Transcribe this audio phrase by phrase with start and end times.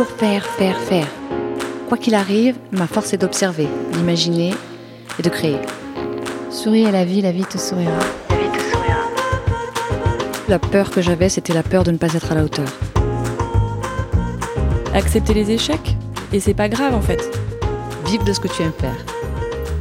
[0.00, 1.06] toujours faire, faire, faire.
[1.88, 4.54] Quoi qu'il arrive, ma force est d'observer, d'imaginer
[5.18, 5.58] et de créer.
[6.50, 7.98] Souris à la vie, la vie te sourira.
[8.30, 8.98] La vie te sourira.
[10.48, 12.68] La peur que j'avais, c'était la peur de ne pas être à la hauteur.
[14.94, 15.96] Accepter les échecs,
[16.32, 17.20] et c'est pas grave en fait.
[18.06, 19.04] Vivre de ce que tu aimes faire.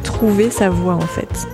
[0.03, 1.47] Trouver sa voie en fait.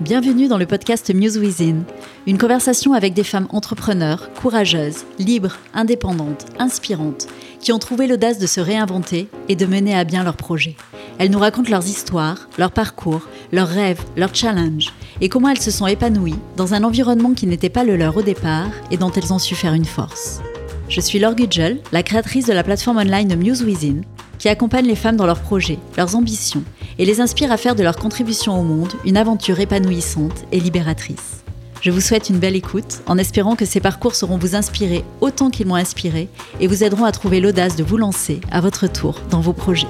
[0.00, 1.82] Bienvenue dans le podcast Muse Within,
[2.26, 7.26] une conversation avec des femmes entrepreneurs, courageuses, libres, indépendantes, inspirantes,
[7.60, 10.76] qui ont trouvé l'audace de se réinventer et de mener à bien leurs projets.
[11.18, 13.22] Elles nous racontent leurs histoires, leurs parcours,
[13.52, 17.68] leurs rêves, leurs challenges, et comment elles se sont épanouies dans un environnement qui n'était
[17.68, 20.40] pas le leur au départ et dont elles ont su faire une force.
[20.88, 24.02] Je suis Laure Gudgel, la créatrice de la plateforme online Muse Within,
[24.38, 26.62] qui accompagne les femmes dans leurs projets, leurs ambitions
[26.98, 31.42] et les inspire à faire de leur contribution au monde une aventure épanouissante et libératrice.
[31.80, 35.48] Je vous souhaite une belle écoute en espérant que ces parcours sauront vous inspirer autant
[35.48, 39.20] qu'ils m'ont inspiré et vous aideront à trouver l'audace de vous lancer à votre tour
[39.30, 39.86] dans vos projets.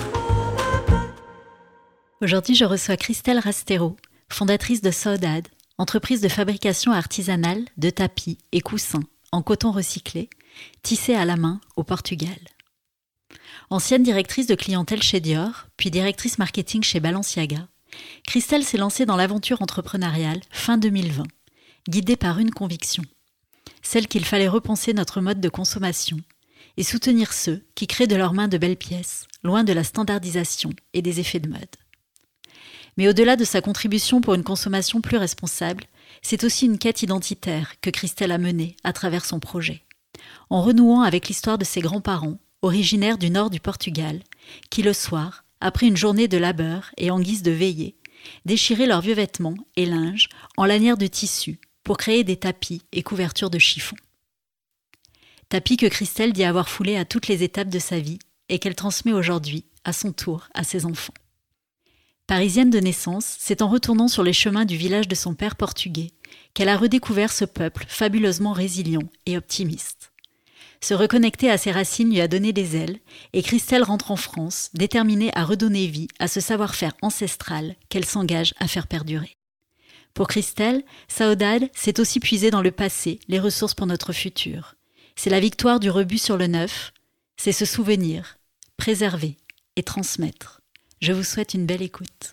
[2.21, 3.97] Aujourd'hui, je reçois Christelle Rastero,
[4.29, 10.29] fondatrice de Saudade, entreprise de fabrication artisanale de tapis et coussins en coton recyclé,
[10.83, 12.39] tissés à la main au Portugal.
[13.71, 17.69] Ancienne directrice de clientèle chez Dior, puis directrice marketing chez Balenciaga,
[18.27, 21.25] Christelle s'est lancée dans l'aventure entrepreneuriale fin 2020,
[21.89, 23.05] guidée par une conviction,
[23.83, 26.19] celle qu'il fallait repenser notre mode de consommation
[26.77, 30.71] et soutenir ceux qui créent de leurs mains de belles pièces, loin de la standardisation
[30.93, 31.77] et des effets de mode.
[32.97, 35.85] Mais au-delà de sa contribution pour une consommation plus responsable,
[36.23, 39.83] c'est aussi une quête identitaire que Christelle a menée à travers son projet.
[40.51, 44.21] En renouant avec l'histoire de ses grands-parents originaires du nord du Portugal,
[44.71, 47.97] qui le soir, après une journée de labeur et en guise de veillée,
[48.45, 53.03] déchiraient leurs vieux vêtements et linges en lanières de tissu pour créer des tapis et
[53.03, 53.97] couvertures de chiffon.
[55.49, 58.19] Tapis que Christelle dit avoir foulé à toutes les étapes de sa vie
[58.51, 61.15] et qu'elle transmet aujourd'hui, à son tour, à ses enfants.
[62.27, 66.11] Parisienne de naissance, c'est en retournant sur les chemins du village de son père portugais
[66.53, 70.13] qu'elle a redécouvert ce peuple fabuleusement résilient et optimiste.
[70.83, 72.99] Se reconnecter à ses racines lui a donné des ailes,
[73.33, 78.53] et Christelle rentre en France, déterminée à redonner vie à ce savoir-faire ancestral qu'elle s'engage
[78.59, 79.38] à faire perdurer.
[80.19, 84.75] Pour Christelle, Saudade, c'est aussi puiser dans le passé les ressources pour notre futur.
[85.15, 86.93] C'est la victoire du rebut sur le neuf,
[87.37, 88.37] c'est se souvenir,
[88.77, 89.37] préserver
[89.77, 90.61] et transmettre.
[91.01, 92.33] Je vous souhaite une belle écoute.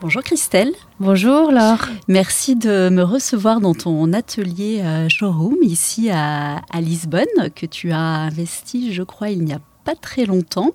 [0.00, 0.72] Bonjour Christelle.
[1.00, 1.88] Bonjour Laure.
[2.06, 7.90] Merci de me recevoir dans ton atelier euh, showroom ici à, à Lisbonne que tu
[7.90, 10.72] as investi, je crois, il n'y a pas très longtemps.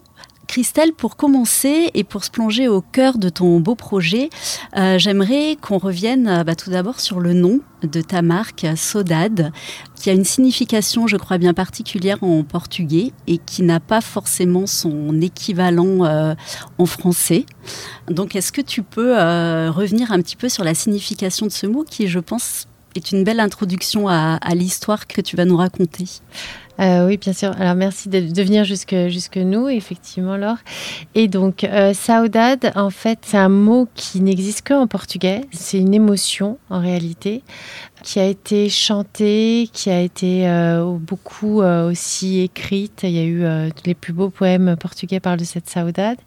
[0.50, 4.32] Christelle, pour commencer et pour se plonger au cœur de ton beau projet,
[4.76, 9.52] euh, j'aimerais qu'on revienne euh, bah, tout d'abord sur le nom de ta marque, Sodade,
[9.96, 14.66] qui a une signification, je crois, bien particulière en portugais et qui n'a pas forcément
[14.66, 16.34] son équivalent euh,
[16.80, 17.46] en français.
[18.10, 19.14] Donc, est-ce que tu peux
[19.70, 23.24] revenir un petit peu sur la signification de ce mot qui, je pense, est une
[23.24, 26.06] belle introduction à, à l'histoire que tu vas nous raconter?
[26.80, 27.52] Euh, oui, bien sûr.
[27.60, 30.60] Alors, merci de, venir jusque, jusque nous, effectivement, Laure.
[31.14, 35.42] Et donc, euh, saudade, en fait, c'est un mot qui n'existe qu'en portugais.
[35.52, 37.44] C'est une émotion, en réalité,
[38.04, 43.02] qui a été chantée, qui a été euh, beaucoup euh, aussi écrite.
[43.04, 46.18] Il y a eu euh, les plus beaux poèmes portugais parlent de cette saudade.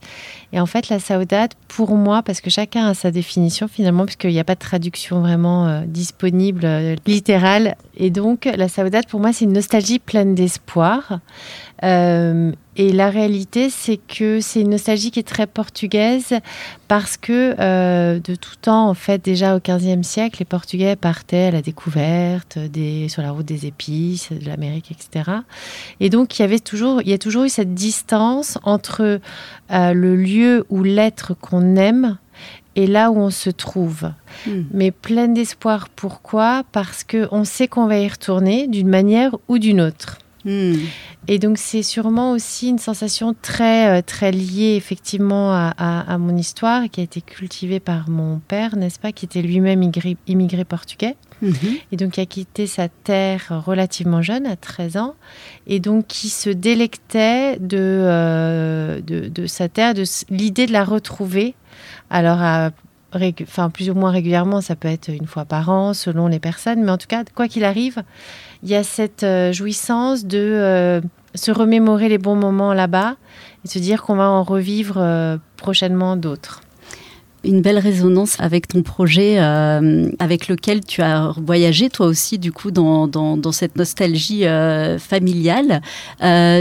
[0.53, 4.31] Et en fait, la saudade, pour moi, parce que chacun a sa définition finalement, puisqu'il
[4.31, 6.67] n'y a pas de traduction vraiment disponible,
[7.07, 7.77] littérale.
[7.97, 11.21] Et donc, la saudade, pour moi, c'est une nostalgie pleine d'espoir.
[11.83, 16.35] Euh, et la réalité, c'est que c'est une nostalgie qui est très portugaise
[16.89, 21.47] parce que euh, de tout temps, en fait, déjà au XVe siècle, les Portugais partaient
[21.47, 25.31] à la découverte des, sur la route des épices, de l'Amérique, etc.
[26.01, 29.21] Et donc, il y avait toujours, il y a toujours eu cette distance entre
[29.71, 32.17] euh, le lieu ou l'être qu'on aime
[32.75, 34.11] et là où on se trouve.
[34.47, 34.63] Hmm.
[34.73, 35.89] Mais pleine d'espoir.
[35.91, 36.63] Pourquoi?
[36.73, 40.19] Parce que on sait qu'on va y retourner d'une manière ou d'une autre.
[40.45, 40.75] Hmm.
[41.29, 46.19] Et donc c'est sûrement aussi une sensation très euh, très liée effectivement à, à- à
[46.19, 50.17] mon histoire qui a été cultivée par mon père, n'est-ce pas, qui était lui-même immigré,
[50.27, 51.55] immigré portugais Mhm.
[51.91, 55.15] et donc qui a quitté sa terre relativement jeune, à 13 ans,
[55.67, 60.85] et donc qui se délectait de, euh, de, de sa terre, de l'idée de la
[60.85, 61.57] retrouver.
[62.11, 62.71] Alors, à
[63.43, 66.83] enfin, plus ou moins régulièrement, ça peut être une fois par an, selon les personnes,
[66.85, 68.03] mais en tout cas, quoi qu'il arrive,
[68.63, 71.01] il y a cette euh, jouissance de euh,
[71.35, 73.17] se remémorer les bons moments là-bas
[73.65, 76.61] et se dire qu'on va en revivre euh, prochainement d'autres.
[77.45, 79.39] une belle résonance avec ton projet,
[80.21, 84.45] avec lequel tu as voyagé toi aussi, du coup, dans, cette nostalgie
[84.99, 85.81] familiale.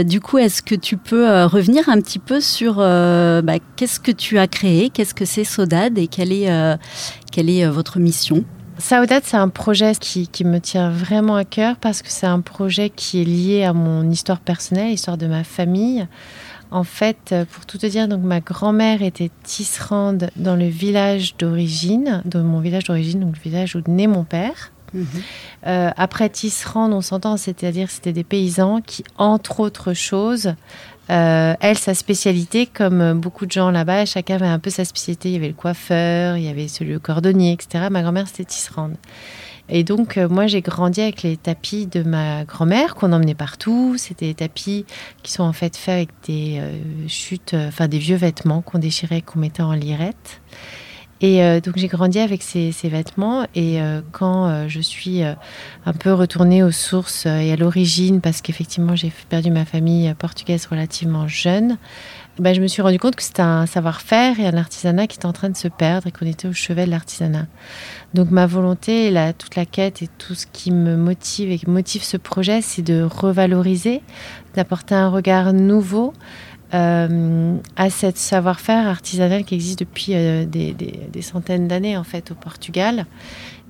[0.04, 4.38] Du coup, est-ce que tu peux revenir un petit peu sur bah, qu'est-ce que tu
[4.38, 8.44] as créé, qu'est-ce que c'est Sodad et quelle est votre mission?
[8.82, 12.40] Saudade, c'est un projet qui, qui, me tient vraiment à cœur parce que c'est un
[12.40, 16.08] projet qui est lié à mon histoire personnelle, l'histoire de ma famille.
[16.72, 21.36] En fait, euh, pour tout te dire, donc ma grand-mère était tisserande dans le village
[21.36, 24.72] d'origine, dans mon village d'origine, donc le village où naît mon père.
[24.94, 25.06] Mhm.
[25.68, 30.54] Euh, après tisserande, on s'entend, c'est-à-dire c'était des paysans qui, entre autres choses,
[31.12, 35.28] euh, elle, sa spécialité, comme beaucoup de gens là-bas, chacun avait un peu sa spécialité.
[35.28, 37.86] Il y avait le coiffeur, il y avait celui le cordonnier, etc.
[37.90, 38.96] Ma grand-mère, c'était tisserande.
[39.68, 43.94] Et donc, euh, moi, j'ai grandi avec les tapis de ma grand-mère qu'on emmenait partout.
[43.96, 44.84] C'était des tapis
[45.22, 48.78] qui sont en fait faits avec des euh, chutes, euh, enfin des vieux vêtements qu'on
[48.78, 50.42] déchirait, qu'on mettait en lirette.
[51.24, 53.46] Et donc, j'ai grandi avec ces, vêtements.
[53.54, 53.78] Et
[54.10, 59.52] quand je suis un peu retournée aux sources et à l'origine, parce qu'effectivement, j'ai perdu
[59.52, 61.78] ma famille portugaise relativement jeune,
[62.38, 65.26] ben, je me suis rendu compte que c'était un savoir-faire et un artisanat qui était
[65.26, 67.46] en train de se perdre et qu'on était au chevet de l'artisanat.
[68.14, 72.02] Donc ma volonté, toute la quête et tout ce qui me motive et qui motive
[72.02, 74.00] ce projet, c'est de revaloriser,
[74.54, 76.14] d'apporter un regard nouveau
[76.74, 80.74] euh, à cette savoir-faire artisanal qui existe depuis euh, des,
[81.20, 83.04] centaines d'années en fait au Portugal.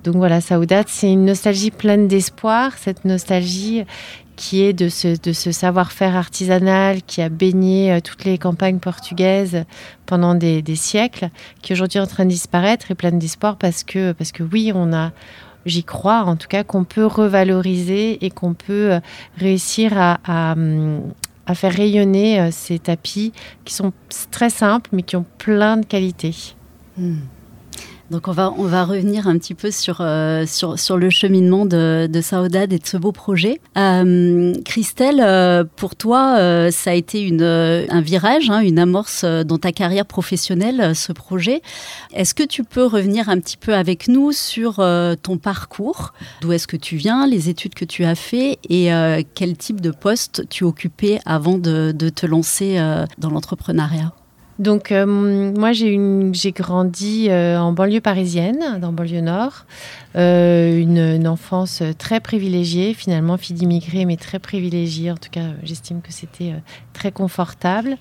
[0.05, 3.83] Donc voilà, Saoudat, c'est une nostalgie pleine d'espoir, cette nostalgie
[4.37, 9.65] qui est de ce, savoir-faire artisanal qui a baigné euh, toutes les campagnes portugaises
[10.05, 11.29] pendant des, siècles,
[11.61, 14.71] qui aujourd'hui est en train de disparaître et pleine d'espoir parce que, parce que oui,
[14.73, 15.11] on a,
[15.65, 18.99] j'y crois en tout cas, qu'on peut revaloriser et qu'on peut
[19.37, 20.55] réussir à, à,
[21.45, 23.33] à, faire rayonner euh, ces tapis
[23.65, 23.93] qui sont
[24.31, 26.35] très simples mais qui ont plein de qualités.
[26.97, 27.19] Hmm.
[28.13, 31.65] Donc on va, on va revenir un petit peu sur, euh, sur, sur, le cheminement
[31.65, 33.59] de, de et de ce beau projet.
[33.75, 36.37] Euh, Christelle, euh, pour toi,
[36.69, 41.63] ça a été une, un virage, hein, une amorce dans ta carrière professionnelle, ce projet.
[42.13, 44.75] Est-ce que tu peux revenir un petit peu avec nous sur
[45.23, 46.13] ton parcours?
[46.41, 48.91] D'où est-ce que tu viens, les études que tu as fait et
[49.33, 52.77] quel type de poste tu occupais avant de, de te lancer
[53.17, 54.13] dans l'entrepreneuriat?
[54.59, 59.65] Donc euh, moi j'ai grandi euh, en banlieue parisienne, dans banlieue nord,
[60.15, 65.11] euh, une, enfance très privilégiée, finalement fille d'immigrés mais très privilégiée.
[65.11, 66.53] En tout cas, j'estime que c'était
[66.91, 67.97] très confortable.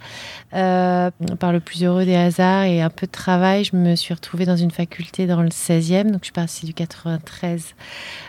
[0.51, 4.45] par le plus heureux des hasards et un peu de travail, je me suis retrouvée
[4.45, 7.75] dans une faculté dans le 16e, donc je suis partie du 93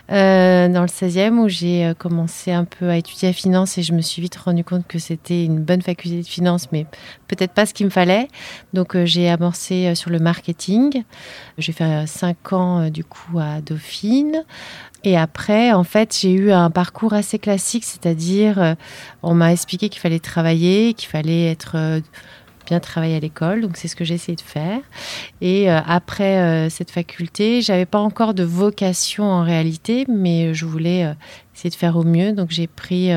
[0.09, 4.01] dans le 16e où j'ai commencé un peu à étudier la finance et je me
[4.01, 6.85] suis vite rendu compte que c'était une bonne faculté de finance, mais
[7.27, 8.27] peut-être pas ce qu'il me fallait.
[8.73, 11.03] Donc euh, j'ai amorcé euh, sur le marketing.
[11.57, 13.61] J'ai fait euh, cinq ans du coup à
[15.03, 18.75] Et après, en fait, j'ai eu un parcours assez classique, c'est-à-dire
[19.21, 22.01] on m'a expliqué qu'il fallait travailler, qu'il fallait être
[22.65, 23.61] bien travailler à l'école.
[23.61, 24.79] Donc c'est ce que j'ai essayé de faire.
[25.41, 31.13] Et après cette faculté, j'avais pas encore de vocation en réalité, mais je voulais
[31.53, 32.31] essayer de faire au mieux.
[32.31, 33.11] Donc j'ai pris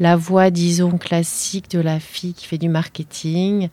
[0.00, 3.68] la voie, disons, classique de la fille qui fait du marketing, euh,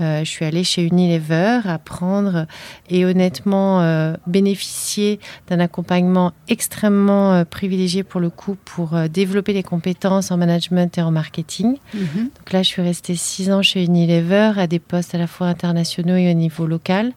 [0.00, 2.46] je suis allée chez Unilever apprendre
[2.88, 9.62] et honnêtement euh, bénéficier d'un accompagnement extrêmement euh, privilégié pour le coup pour développer les
[9.62, 11.76] compétences en management et en marketing.
[11.94, 12.30] Mhm.
[12.36, 15.46] Donc là, je suis restée six ans chez Unilever à des postes à la fois
[15.46, 17.12] internationaux et au niveau local.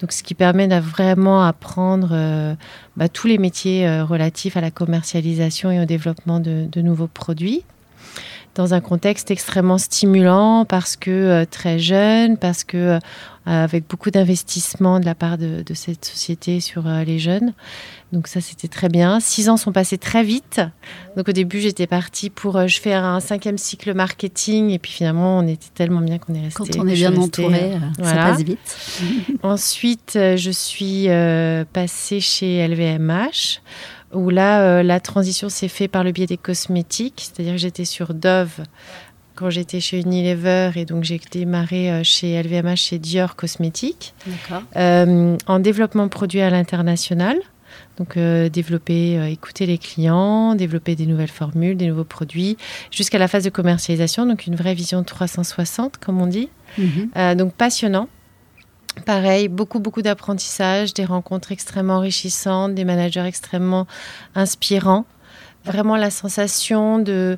[0.00, 2.56] Donc, ce qui permet de vraiment apprendre
[2.96, 7.64] bah, tous les métiers relatifs à la commercialisation et au développement de nouveaux produits
[8.56, 12.98] dans un contexte extrêmement stimulant parce que euh, très jeune, parce que euh,
[13.44, 17.52] avec beaucoup d'investissement de la part de, cette société sur euh, les jeunes.
[18.12, 19.20] Donc ça, c'était très bien.
[19.20, 20.60] Six ans sont passés très vite.
[21.16, 25.38] Donc au début, j'étais partie pour je faire un cinquième cycle marketing et puis finalement,
[25.38, 26.54] on était tellement bien qu'on est resté.
[26.56, 27.72] Quand on est bien entouré,
[28.02, 28.78] ça passe vite.
[29.42, 31.08] Ensuite, je suis
[31.72, 33.60] passée chez LVMH
[34.12, 37.84] où là, euh, la transition s'est faite par le biais des cosmétiques, c'est-à-dire que j'étais
[37.84, 38.62] sur Dove
[39.34, 44.14] quand j'étais chez Unilever et donc j'ai démarré euh, chez LVMH chez Dior Cosmétiques
[44.76, 47.36] euh, en développement produit à l'international.
[47.98, 52.58] Donc développer, écouter les clients, développer des nouvelles formules, des nouveaux produits,
[52.90, 56.48] jusqu'à la phase de commercialisation, donc une vraie vision 360 comme on dit.
[56.78, 57.34] Mhm.
[57.36, 58.08] donc passionnant.
[59.04, 63.86] Pareil, beaucoup, beaucoup d'apprentissage, des rencontres extrêmement enrichissantes, des managers extrêmement
[64.34, 65.04] inspirants.
[65.64, 67.36] Vraiment la sensation de,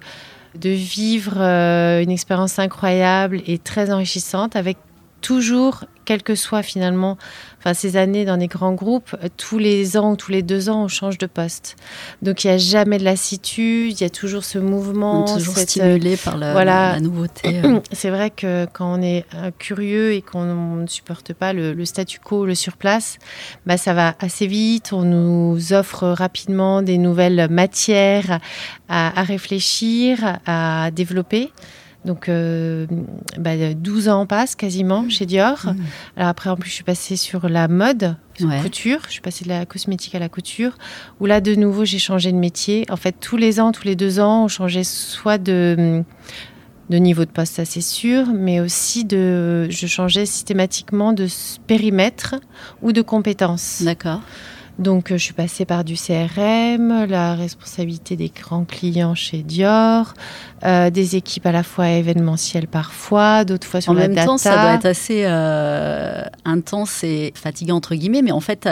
[0.54, 4.76] de vivre euh, une expérience incroyable et très enrichissante avec
[5.20, 7.18] toujours, quel que soit finalement,
[7.58, 10.68] enfin ces années dans des grands groupes, euh, tous les ans ou tous les deux
[10.70, 11.76] ans, on change de poste.
[12.22, 15.24] Donc il n'y a jamais de lassitude, il y a toujours ce mouvement.
[15.24, 16.92] On est toujours stimulé par la, voilà.
[16.92, 17.60] la nouveauté.
[17.64, 17.80] euh.
[17.92, 21.84] C'est vrai que quand on est euh, curieux et qu'on ne supporte pas le, le
[21.84, 23.18] statu quo, le surplace,
[23.66, 24.92] bah ça va assez vite.
[24.92, 28.40] On nous offre rapidement des nouvelles matières
[28.88, 31.50] à, à réfléchir, à développer.
[32.08, 32.86] Donc, euh,
[33.38, 35.66] bah, 12 ans passent quasiment chez Dior.
[35.66, 35.76] Mm.
[36.16, 38.62] Alors après, en plus, je suis passée sur la mode, sur Ouais.
[38.62, 39.00] couture.
[39.08, 40.78] Je suis passée de la cosmétique à la couture.
[41.20, 42.86] Où là, de nouveau, j'ai changé de métier.
[42.88, 46.02] En fait, tous les ans, tous les deux ans, on changeait soit de,
[46.88, 51.26] de niveau de poste, ça c'est sûr, mais aussi de, je changeais systématiquement de
[51.66, 52.36] périmètre
[52.80, 53.82] ou de compétences.
[53.84, 54.22] D'accord.
[54.78, 60.14] Donc, euh, je suis passée par du CRM, la responsabilité des grands clients chez Dior,
[60.64, 64.26] euh, des équipes à la fois événementielles parfois, d'autres fois sur En la même data.
[64.26, 68.68] temps, ça doit être assez euh, intense et fatigant, entre guillemets, mais en fait,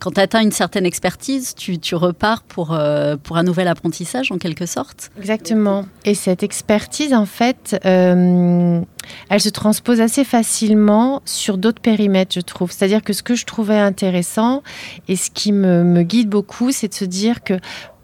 [0.00, 4.38] quand tu atteins une certaine expertise, tu, repars pour, euh, pour un nouvel apprentissage, en
[4.38, 5.10] quelque sorte.
[5.18, 5.86] Exactement.
[6.04, 8.80] Et cette expertise, en fait, euh,
[9.28, 12.70] elle se transpose assez facilement sur d'autres périmètres, je trouve.
[12.72, 14.62] C'est-à-dire que ce que je trouvais intéressant
[15.08, 17.54] et ce qui me, me guide beaucoup, c'est de se dire que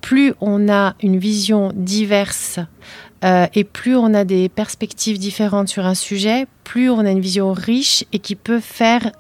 [0.01, 2.59] plus on a une vision diverse
[3.25, 7.21] euh, et plus on a des perspectives différentes sur un sujet, plus on a une
[7.21, 9.13] vision riche et qui peut faire,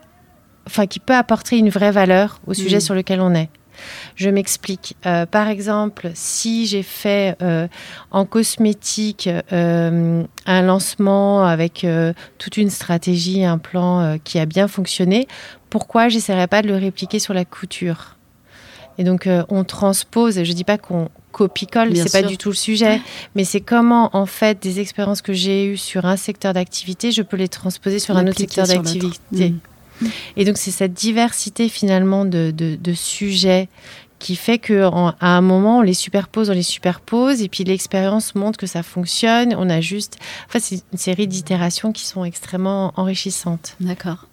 [0.67, 2.81] enfin, qui peut apporter une vraie valeur au sujet Mhm.
[2.81, 3.49] sur lequel on est.
[4.15, 4.97] Je m'explique.
[5.05, 7.67] Euh, par exemple, si j'ai fait euh,
[8.13, 11.87] en cosmétique euh, un lancement avec
[12.39, 15.27] toute une stratégie, un plan qui a bien fonctionné,
[15.71, 18.17] pourquoi j'essaierais pas de le répliquer sur la couture?
[18.97, 20.45] Et donc, on transpose.
[20.45, 23.01] Je dis pas qu'on copie-colle, c'est pas du tout le sujet,
[23.35, 27.23] mais c'est comment, en fait, des expériences que j'ai eues sur un secteur d'activité, je
[27.23, 29.53] peux les transposer sur un autre secteur d'activité.
[30.37, 33.69] Et donc, c'est cette diversité finalement de, sujets
[34.19, 38.59] qui fait qu'à un moment, on les superpose, on les superpose, et puis l'expérience montre
[38.59, 39.55] que ça fonctionne.
[39.59, 40.19] On a juste.
[40.47, 43.77] Enfin, c'est une série d'itérations qui sont extrêmement enrichissantes.
[43.81, 44.27] D'accord.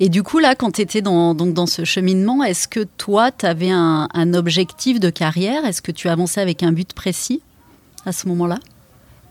[0.00, 3.30] Et du coup, là, quand tu étais dans, donc dans ce cheminement, est-ce que toi,
[3.30, 5.66] tu avais un objectif de carrière?
[5.66, 7.42] Est-ce que tu avançais avec un but précis
[8.06, 8.58] à ce moment-là?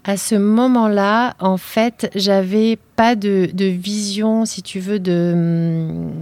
[0.07, 6.13] À ce moment-là, en fait, j'avais pas de, vision, si tu veux, de, hum,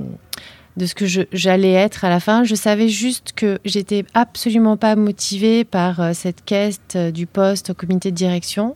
[0.75, 2.43] de ce que j'allais être à la fin.
[2.43, 7.69] Je savais juste que j'étais absolument pas motivée par euh, cette quête euh, du poste
[7.69, 8.73] au comité de direction.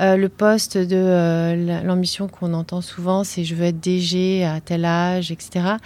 [0.00, 4.60] Euh, le poste de la- l'ambition qu'on entend souvent, c'est je veux être DG à
[4.60, 5.76] tel âge, etc.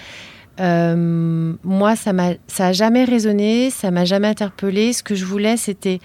[0.58, 4.94] Moi, ça m'a, ça a jamais résonné, ça m'a jamais interpellé.
[4.94, 6.00] Ce que je voulais, c'était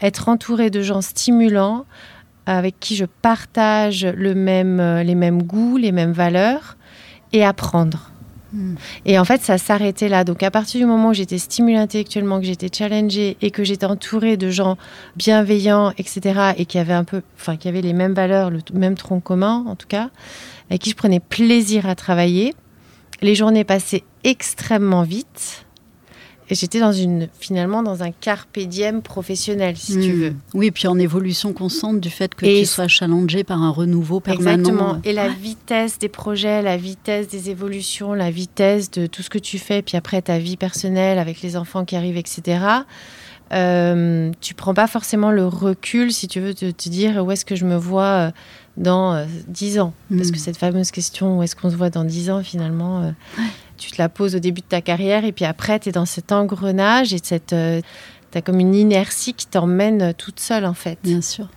[0.00, 1.84] être entourée de gens stimulants
[2.46, 6.76] avec qui je partage le même, euh, les mêmes goûts, les mêmes valeurs
[7.32, 8.10] et apprendre.
[8.52, 8.76] Hmm.
[9.04, 10.24] Et en fait, ça s'arrêtait là.
[10.24, 13.84] Donc, à partir du moment où j'étais stimulée intellectuellement, que j'étais challengée et que j'étais
[13.84, 14.78] entourée de gens
[15.16, 18.96] bienveillants, etc., et qui avaient un peu, enfin, qui avaient les mêmes valeurs, le même
[18.96, 20.08] tronc commun, en tout cas,
[20.70, 22.54] avec qui je prenais plaisir à travailler,
[23.20, 25.66] les journées passaient extrêmement vite.
[26.50, 30.20] Et j'étais dans une, finalement, dans un carpe diem professionnel, si tu Hmm.
[30.20, 30.34] veux.
[30.54, 34.20] Oui, puis en évolution constante du fait que Et tu sois challengé par un renouveau
[34.20, 34.58] permanent.
[34.58, 34.98] Exactement.
[35.04, 39.38] Et la vitesse des projets, la vitesse des évolutions, la vitesse de tout ce que
[39.38, 42.58] tu fais, puis après ta vie personnelle avec les enfants qui arrivent, etc.
[43.52, 47.44] Euh, tu prends pas forcément le recul, si tu veux, de te dire où est-ce
[47.44, 48.30] que je me vois euh,
[48.76, 49.94] dans euh, 10 ans.
[50.14, 50.32] Parce Mm.
[50.32, 53.10] que cette fameuse question, où est-ce qu'on se voit dans 10 ans, finalement, euh,
[53.78, 56.04] tu te la poses au début de ta carrière, et puis après, tu es dans
[56.04, 60.98] cet engrenage et tu as comme une inertie qui t'emmène euh, toute seule, en fait.
[61.02, 61.48] Bien sûr.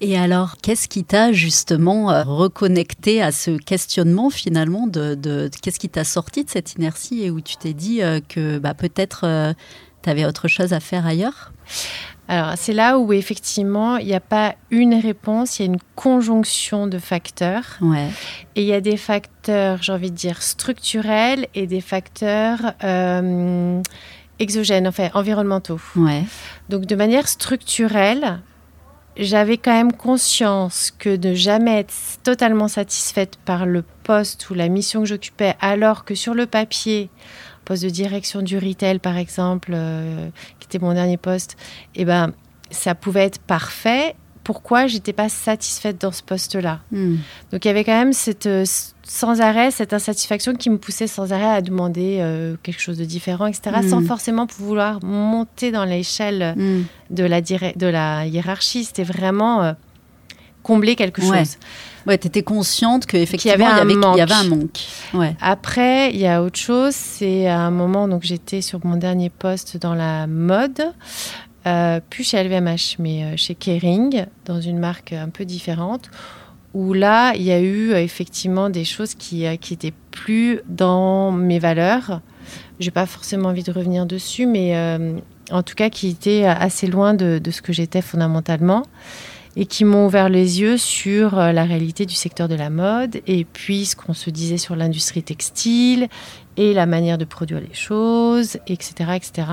[0.00, 5.88] Et alors, qu'est-ce qui t'a justement euh, reconnecté à ce questionnement finalement de, qu'est-ce qui
[5.88, 9.54] t'a sorti de cette inertie et où tu t'es dit euh, que bah, peut-être
[10.02, 11.53] tu avais autre chose à faire ailleurs?
[12.26, 15.80] Alors, c'est là où effectivement, il n'y a pas une réponse, il y a une
[15.94, 17.76] conjonction de facteurs.
[17.82, 18.08] Ouais.
[18.56, 23.82] Et il y a des facteurs, j'ai envie de dire, structurels et des facteurs euh,
[24.38, 25.80] exogènes, enfin environnementaux.
[25.96, 26.24] Ouais.
[26.70, 28.40] Donc, de manière structurelle,
[29.18, 34.68] j'avais quand même conscience que de jamais être totalement satisfaite par le poste ou la
[34.68, 37.10] mission que j'occupais, alors que sur le papier,
[37.64, 40.28] poste de direction du retail par exemple, euh,
[40.60, 41.56] qui était mon dernier poste,
[41.94, 42.32] eh ben,
[42.70, 44.14] ça pouvait être parfait.
[44.42, 47.16] Pourquoi j'étais pas satisfaite dans ce poste-là Hmm.
[47.50, 48.64] Donc il y avait quand même cette, euh,
[49.02, 53.06] sans arrêt cette insatisfaction qui me poussait sans arrêt à demander euh, quelque chose de
[53.06, 53.88] différent, etc., Mm.
[53.88, 56.82] sans forcément vouloir monter dans l'échelle Hmm.
[57.10, 58.84] de la, de la hiérarchie.
[58.84, 59.74] C'était vraiment
[60.64, 61.38] combler quelque Ouais.
[61.44, 61.58] chose.
[62.06, 64.16] Ouais, t'étais consciente qu'effectivement, il, y manque.
[64.16, 64.80] il y avait un manque.
[65.14, 65.36] Ouais.
[65.40, 66.94] Après, il y a autre chose.
[66.94, 70.92] C'est à un moment, donc j'étais sur mon dernier poste dans la mode,
[71.66, 76.10] euh, plus chez LVMH, mais euh, chez Kering, dans une marque un peu différente,
[76.74, 79.78] où là, il y a eu euh, effectivement des choses qui euh, qui
[80.10, 82.20] plus dans mes valeurs.
[82.80, 84.76] J'ai pas forcément envie de revenir dessus, mais
[85.50, 88.82] en tout cas, qui étaient assez loin de, de ce que j'étais fondamentalement
[89.56, 93.20] et qui m'ont ouvert les yeux sur euh, la réalité du secteur de la mode
[93.26, 96.08] et puis ce qu'on se disait sur l'industrie textile
[96.56, 99.12] et la manière de produire les choses, etc.
[99.16, 99.48] etc.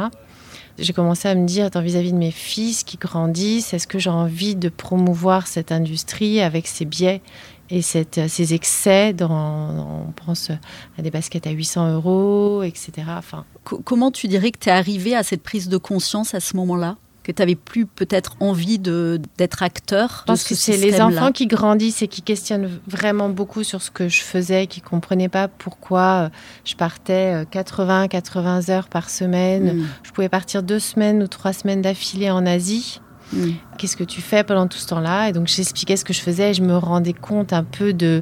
[0.79, 4.55] J'ai commencé à me dire, vis-à-vis de mes fils qui grandissent, est-ce que j'ai envie
[4.55, 7.21] de promouvoir cette industrie avec ses biais
[7.69, 10.49] et cette, ces excès dans, on pense
[10.97, 12.91] à des baskets à 800 euros, etc.
[13.17, 16.39] Enfin, Co- comment tu dirais que tu es arrivé à cette prise de conscience à
[16.39, 16.97] ce moment-là?
[17.23, 20.99] Que tu n'avais plus peut-être envie d'être acteur Je pense de que ce c'est les
[21.01, 25.29] enfants qui grandissent et qui questionnent vraiment beaucoup sur ce que je faisais, qui comprenaient
[25.29, 26.29] pas pourquoi euh,
[26.65, 29.77] je partais 80-80 heures par semaine.
[29.77, 33.01] Mm, Je pouvais partir deux semaines ou trois semaines d'affilée en Asie.
[33.33, 33.51] Mm.
[33.77, 36.51] Qu'est-ce que tu fais pendant tout ce temps-là Et donc j'expliquais ce que je faisais
[36.51, 38.21] et je me rendais compte un peu de,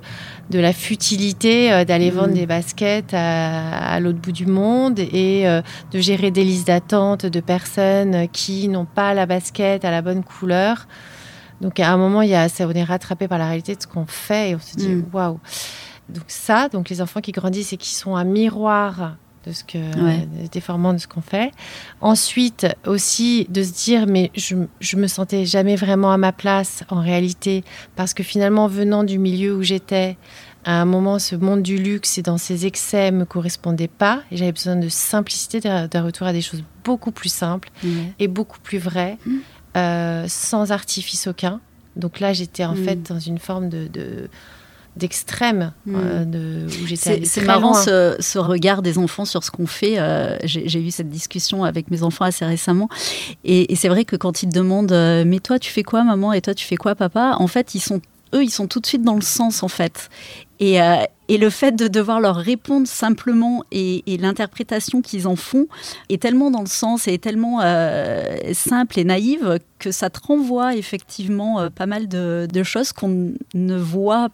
[0.50, 2.16] de la futilité euh, d'aller Mm.
[2.16, 5.62] vendre des baskets à, à l'autre bout du monde et euh,
[5.92, 10.24] de gérer des listes d'attente de personnes qui n'ont pas la basket à la bonne
[10.24, 10.88] couleur.
[11.62, 13.82] Donc à un moment, il y a, ça, on est rattrapé par la réalité de
[13.82, 15.06] ce qu'on fait et on se dit Mm.
[15.12, 15.40] waouh.
[16.08, 19.78] Donc ça, donc les enfants qui grandissent et qui sont un miroir de ce que
[20.04, 20.28] Ouais.
[20.52, 21.52] déformant de ce qu'on fait.
[22.02, 26.84] Ensuite aussi de se dire mais je je me sentais jamais vraiment à ma place
[26.90, 27.64] en réalité
[27.96, 30.18] parce que finalement venant du milieu où j'étais
[30.66, 34.38] à un moment ce monde du luxe et dans ses excès me correspondait pas et
[34.38, 37.70] j'avais besoin de simplicité d'un retour à des choses beaucoup plus simples
[38.20, 39.38] et beaucoup plus vraies Mm.
[39.78, 41.62] euh, sans artifice aucun.
[41.96, 42.84] Donc là j'étais en Mm.
[42.86, 44.30] fait dans une forme de, de-
[44.96, 47.82] d'extrême euh, de, où j'étais C'est marrant loin.
[47.82, 50.00] ce, ce regard des enfants sur ce qu'on fait.
[50.00, 52.90] Euh, J'ai eu cette discussion avec mes enfants assez récemment.
[53.44, 56.04] Et, et c'est vrai que quand ils te demandent euh, Mais toi, tu fais quoi,
[56.04, 56.34] maman?
[56.34, 57.36] Et toi, tu fais quoi, papa?
[57.40, 58.02] En fait, ils sont,
[58.34, 60.10] eux, ils sont tout de suite dans le sens, en fait.
[60.62, 60.78] Et,
[61.30, 65.68] et le fait de devoir leur répondre simplement et, et l'interprétation qu'ils en font
[66.10, 70.20] est tellement dans le sens et est tellement euh, simple et naïve que ça te
[70.28, 74.28] renvoie effectivement euh, pas mal de, de choses qu'on ne voit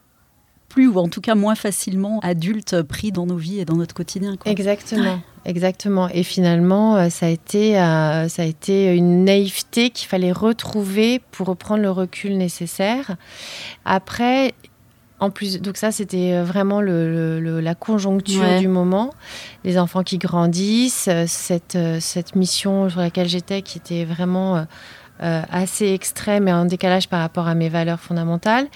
[0.76, 3.96] plus ou en tout cas moins facilement adultes pris dans nos vies et dans notre
[3.96, 4.36] quotidien.
[4.36, 4.52] quoi.
[4.52, 6.10] Exactement, exactement.
[6.10, 11.22] Et finalement, euh, ça a été, euh, ça a été une naïveté qu'il fallait retrouver
[11.32, 13.16] pour reprendre le recul nécessaire.
[13.86, 14.54] Après,
[15.22, 18.60] en plus, donc ça, c'était euh, vraiment le, le- le- la conjoncture Ouais.
[18.60, 19.12] du moment.
[19.64, 24.64] Les enfants qui grandissent, cette, cette mission sur laquelle j'étais, qui était vraiment euh,
[25.24, 28.68] euh, assez extrême et en décalage par rapport à mes valeurs fondamentales.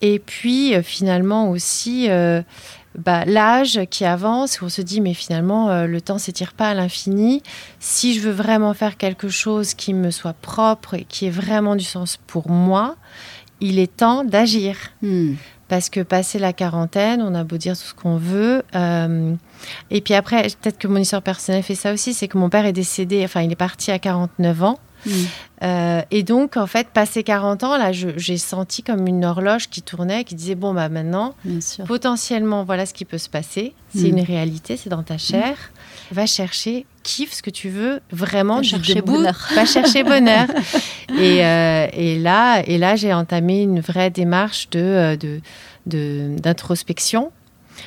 [0.00, 2.42] Et puis, euh, finalement aussi, euh,
[2.96, 6.74] bah, l'âge qui avance, où on se dit, mais finalement, le temps s'étire pas à
[6.74, 7.42] l'infini.
[7.80, 11.76] Si je veux vraiment faire quelque chose qui me soit propre et qui ait vraiment
[11.76, 12.96] du sens pour moi,
[13.60, 14.76] il est temps d'agir.
[15.02, 15.34] Hmm.
[15.68, 18.62] Parce que passer la quarantaine, on a beau dire tout ce qu'on veut.
[18.74, 19.34] euh,
[19.90, 22.64] et puis après, peut-être que mon histoire personnelle fait ça aussi, c'est que mon père
[22.64, 24.78] est décédé, enfin, il est parti à 49 ans.
[25.06, 25.10] Hmm.
[25.62, 29.82] Euh, et donc, en fait, passé 40 ans, là, j'ai senti comme une horloge qui
[29.82, 31.34] tournait, qui disait, bon, bah maintenant,
[31.86, 33.74] potentiellement, voilà ce qui peut se passer.
[33.94, 34.18] C'est Mm.
[34.18, 35.56] une réalité, c'est dans ta chair.
[36.10, 39.48] Va chercher, kiffe ce que tu veux, vraiment Va chercher bonheur.
[39.54, 40.46] Va chercher bonheur.
[41.18, 45.40] et, euh, et là, et là j'ai entamé une vraie démarche de, euh, de,
[45.86, 47.30] de- d'introspection.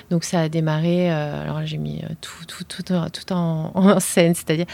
[0.09, 3.71] Donc ça a démarré, euh, alors j'ai mis euh, tout, tout, tout, en- tout en,
[3.75, 4.65] en scène, c'est-à-dire,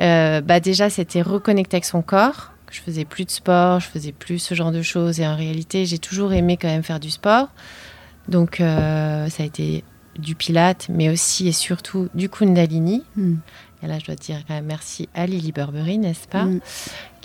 [0.00, 2.50] euh, bah déjà c'était reconnecter avec son corps.
[2.70, 5.86] Je faisais plus de sport, je faisais plus ce genre de choses et en réalité
[5.86, 7.48] j'ai toujours aimé quand même faire du sport.
[8.28, 9.84] Donc euh, ça a été
[10.18, 13.04] du pilate, mais aussi et surtout du kundalini.
[13.16, 13.34] Hmm.
[13.82, 16.58] Et là je dois dire quand même merci à Lily Burberry, n'est-ce pas, Hmm.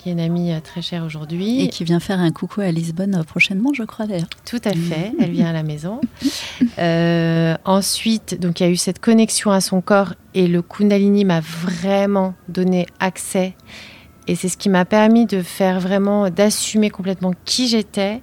[0.00, 1.62] Qui est une amie euh, très chère aujourd'hui.
[1.62, 4.30] Et qui vient faire un coucou à Lisbonne euh, prochainement, je crois d'ailleurs.
[4.46, 6.00] Tout à fait, elle vient à la maison.
[6.78, 11.24] Euh, ensuite, donc il y a eu cette connexion à son corps et le Kundalini
[11.24, 13.54] m'a vraiment donné accès.
[14.26, 18.22] Et c'est ce qui m'a permis de faire vraiment, d'assumer complètement qui j'étais.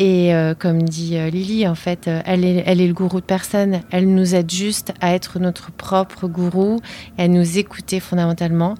[0.00, 3.80] Et euh, comme dit euh, Lily, en fait, euh, elle est, le gourou de personne.
[3.90, 6.78] Elle nous aide juste à être notre propre gourou
[7.18, 8.76] et à nous écouter fondamentalement.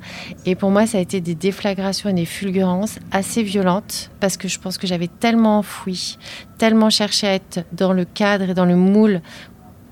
[0.46, 4.46] Et pour moi, ça a été des déflagrations et des fulgurances assez violentes parce que
[4.46, 6.18] je pense que j'avais tellement enfoui,
[6.56, 9.20] tellement cherché à être dans le cadre et dans le moule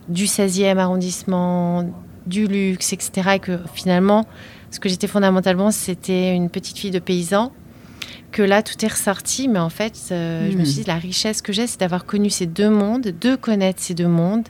[0.08, 1.90] du 16e arrondissement,
[2.28, 3.30] du luxe, etc.
[3.34, 4.26] Et que finalement,
[4.70, 7.50] ce que j'étais fondamentalement, c'était une petite fille de paysan
[8.36, 9.48] que là, tout est ressorti.
[9.48, 10.66] Mais en fait, euh, je me Mm.
[10.66, 13.94] suis dit, la richesse que j'ai, c'est d'avoir connu ces deux mondes, de connaître ces
[13.94, 14.46] deux mondes,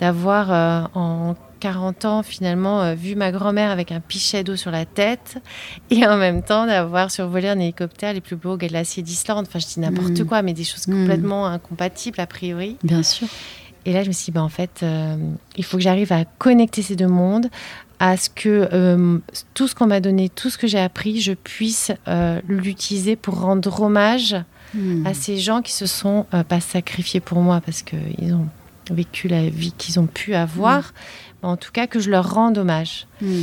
[0.00, 4.70] d'avoir euh, en 40 ans, finalement, euh, vu ma grand-mère avec un pichet d'eau sur
[4.70, 5.38] la tête
[5.90, 9.46] et en même temps d'avoir survolé un hélicoptère les plus beaux glaciers d'Islande.
[9.48, 10.24] Enfin, je dis n'importe Mm.
[10.26, 10.92] quoi, mais des choses Mm.
[11.00, 12.76] complètement incompatibles a priori.
[12.84, 13.28] Bien sûr.
[13.84, 15.16] Et là, je me suis dit, bah, en fait, euh,
[15.56, 17.46] il faut que j'arrive à connecter ces deux mondes,
[17.98, 19.18] à ce que euh,
[19.54, 23.40] tout ce qu'on m'a donné, tout ce que j'ai appris, je puisse euh, l'utiliser pour
[23.40, 24.36] rendre hommage
[24.74, 25.06] Mm.
[25.06, 28.48] à ces gens qui se sont euh, pas sacrifiés pour moi parce qu'ils ont
[28.90, 30.92] vécu la vie qu'ils ont pu avoir.
[31.42, 33.06] Mais en tout cas, que je leur rende hommage.
[33.22, 33.42] Mm.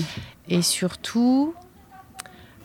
[0.49, 1.53] Et surtout,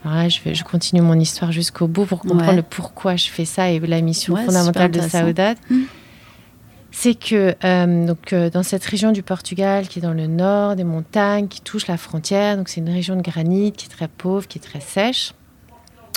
[0.05, 2.57] là, je, vais, je continue mon histoire jusqu'au bout pour comprendre Ouais.
[2.57, 5.01] le pourquoi je fais ça et la mission Ouais, fondamentale de.
[5.01, 5.85] Mm.
[6.90, 10.74] C'est que euh, donc, euh, dans cette région du Portugal, qui est dans le nord
[10.74, 14.09] des montagnes, qui touche la frontière, donc c'est une région de granit qui est très
[14.09, 15.35] pauvre, qui est très sèche.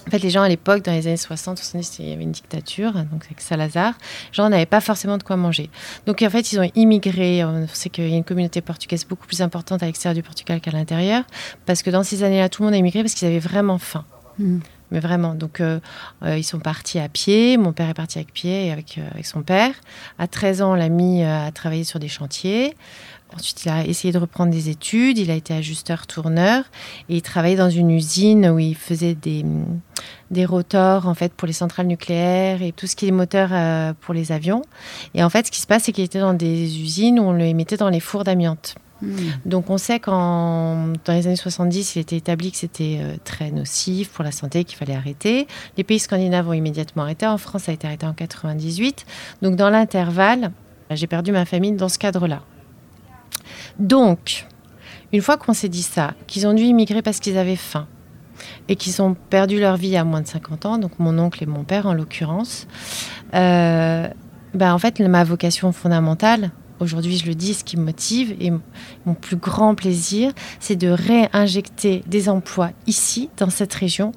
[0.07, 2.31] En fait, les gens à l'époque, dans les années 60, 70, il y avait une
[2.31, 3.93] dictature, donc avec Salazar,
[4.31, 5.69] les gens n'avaient pas forcément de quoi manger.
[6.07, 7.43] Donc en fait, ils ont immigré.
[7.43, 10.59] On sait qu'il y a une communauté portugaise beaucoup plus importante à l'extérieur du Portugal
[10.59, 11.23] qu'à l'intérieur,
[11.67, 14.05] parce que dans ces années-là, tout le monde a immigré parce qu'ils avaient vraiment faim.
[14.39, 14.59] Mm.
[14.91, 15.79] Mais vraiment, donc euh,
[16.23, 17.57] euh, ils sont partis à pied.
[17.57, 19.73] Mon père est parti avec pied et avec, euh, avec son père.
[20.19, 22.75] À 13 ans, on l'a mis euh, à travailler sur des chantiers.
[23.33, 25.17] Ensuite, il a essayé de reprendre des études.
[25.17, 26.65] Il a été ajusteur-tourneur
[27.07, 29.79] et il travaillait dans une usine où il faisait des, hum,
[30.31, 33.93] des rotors en fait pour les centrales nucléaires et tout ce qui est moteur euh,
[34.01, 34.63] pour les avions.
[35.13, 37.33] Et en fait, ce qui se passe, c'est qu'il était dans des usines où on
[37.33, 38.75] le mettait dans les fours d'amiante.
[39.01, 39.15] Mm.
[39.45, 43.51] Donc on sait qu'en dans les années 70, il était établi que c'était euh, très
[43.51, 45.47] nocif pour la santé, qu'il fallait arrêter.
[45.77, 47.25] Les pays scandinaves ont immédiatement arrêté.
[47.25, 49.05] En France, ça a été arrêté en 98.
[49.41, 50.51] Donc dans l'intervalle,
[50.91, 52.41] j'ai perdu ma famille dans ce cadre-là.
[53.79, 54.47] Donc,
[55.13, 57.87] une fois qu'on s'est dit ça, qu'ils ont dû immigrer parce qu'ils avaient faim
[58.67, 61.45] et qu'ils ont perdu leur vie à moins de 50 ans, donc mon oncle et
[61.45, 62.67] mon père en l'occurrence,
[63.33, 64.07] euh,
[64.53, 68.51] ben en fait, ma vocation fondamentale, aujourd'hui je le dis, ce qui me motive et
[69.05, 74.11] mon plus grand plaisir, c'est de réinjecter des emplois ici, dans cette région,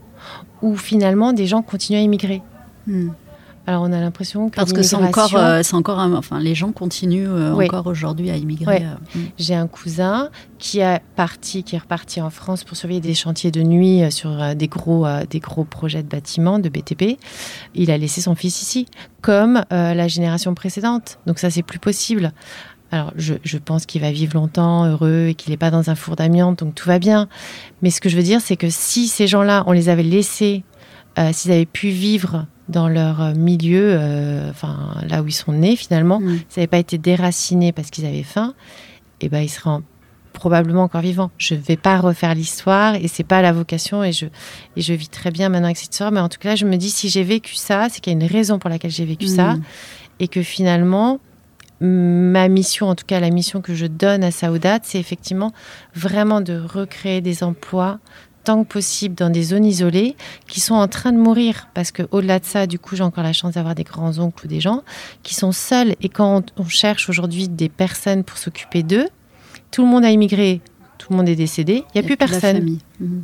[0.62, 2.42] où finalement des gens continuent à immigrer.
[2.86, 3.10] Mm.
[3.66, 6.54] Alors on a l'impression que Parce que c'est encore, euh, c'est encore, un- enfin, les
[6.54, 7.64] gens continuent euh, Oui.
[7.64, 8.84] encore aujourd'hui à immigrer.
[8.84, 9.22] Euh, mm.
[9.38, 13.50] J'ai un cousin qui a parti, qui est reparti en France pour surveiller des chantiers
[13.50, 17.18] de nuit sur des gros, des gros projets de bâtiments, de BTP.
[17.74, 18.86] Il a laissé son fils ici,
[19.22, 21.18] comme la génération précédente.
[21.26, 22.32] Donc ça, c'est plus possible.
[22.90, 25.94] Alors, je, je pense qu'il va vivre longtemps, heureux, et qu'il n'est pas dans un
[25.94, 27.28] four d'amiante, donc tout va bien.
[27.82, 30.64] Mais ce que je veux dire, c'est que si ces gens-là, on les avait laissés,
[31.32, 36.20] s'ils avaient pu vivre dans leur milieu, euh, enfin là où ils sont nés finalement,
[36.20, 36.36] Mm.
[36.48, 38.54] s'ils n'avaient pas été déracinés parce qu'ils avaient faim,
[39.20, 39.82] eh ben, ils seraient en-
[40.32, 41.30] probablement encore vivants.
[41.38, 44.26] Je ne vais pas refaire l'histoire et c'est pas la vocation et je,
[44.76, 46.10] et je vis très bien maintenant avec cette histoire.
[46.10, 48.18] Mais en tout cas, je me dis, si j'ai vécu ça, c'est qu'il y a
[48.20, 49.62] une raison pour laquelle j'ai vécu ça Mm.
[50.20, 51.20] et que finalement,
[51.80, 55.52] ma mission, en tout cas la mission que je donne à Saoudat, c'est effectivement
[55.94, 57.98] vraiment de recréer des emplois
[58.44, 61.68] tant que possible dans des zones isolées qui sont en train de mourir.
[61.74, 64.48] Parce que au-delà de ça, du coup, j'ai encore la chance d'avoir des grands-oncles ou
[64.48, 64.82] des gens
[65.22, 65.96] qui sont seuls.
[66.00, 69.08] Et quand on, on cherche aujourd'hui des personnes pour s'occuper d'eux,
[69.70, 70.60] tout le monde a immigré,
[70.98, 72.78] tout le monde est décédé, il n'y a, plus personne.
[73.00, 73.22] Mm.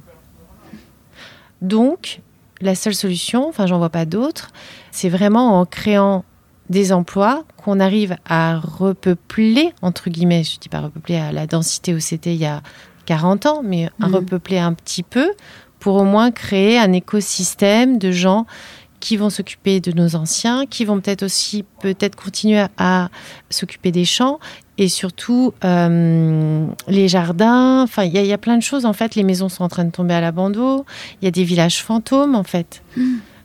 [1.62, 2.20] Donc,
[2.60, 4.50] la seule solution, enfin, j'en vois pas d'autre,
[4.90, 6.24] c'est vraiment en créant
[6.68, 11.94] des emplois qu'on arrive à repeupler, entre guillemets, je dis pas repeupler à la densité
[11.94, 12.62] où c'était il y a
[13.10, 14.14] 40 ans, mais à Mhm.
[14.14, 15.28] repeupler un petit peu
[15.80, 18.46] pour au moins créer un écosystème de gens
[19.00, 23.08] qui vont s'occuper de nos anciens, qui vont peut-être aussi peut-être continuer à, à
[23.48, 24.38] s'occuper des champs
[24.78, 27.82] et surtout euh, les jardins.
[27.82, 29.14] Enfin, il y, a- il y a plein de choses en fait.
[29.16, 30.84] Les maisons sont en train de tomber à l'abandon.
[31.20, 32.82] Il y a des villages fantômes en fait.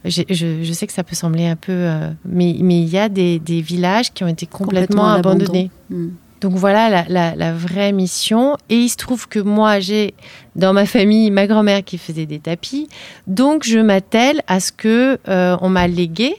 [0.03, 2.97] J'ai- Je, je sais que ça peut sembler un peu, euh, mais mais il y
[2.99, 5.71] a des, des villages qui ont été complètement, abandonnés.
[5.89, 6.09] Mm.
[6.41, 8.57] Donc voilà la, la- la vraie mission.
[8.69, 10.13] Et il se trouve que moi, j'ai
[10.55, 12.87] dans ma famille ma grand-mère qui faisait des tapis.
[13.27, 16.35] Donc je m'attelle à ce que euh, on m'a légué.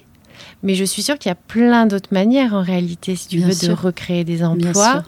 [0.62, 3.48] Mais je suis sûre qu'il y a plein d'autres manières en réalité, si tu Bien
[3.48, 4.92] veux, de recréer des Bien emplois.
[4.92, 5.02] sûr.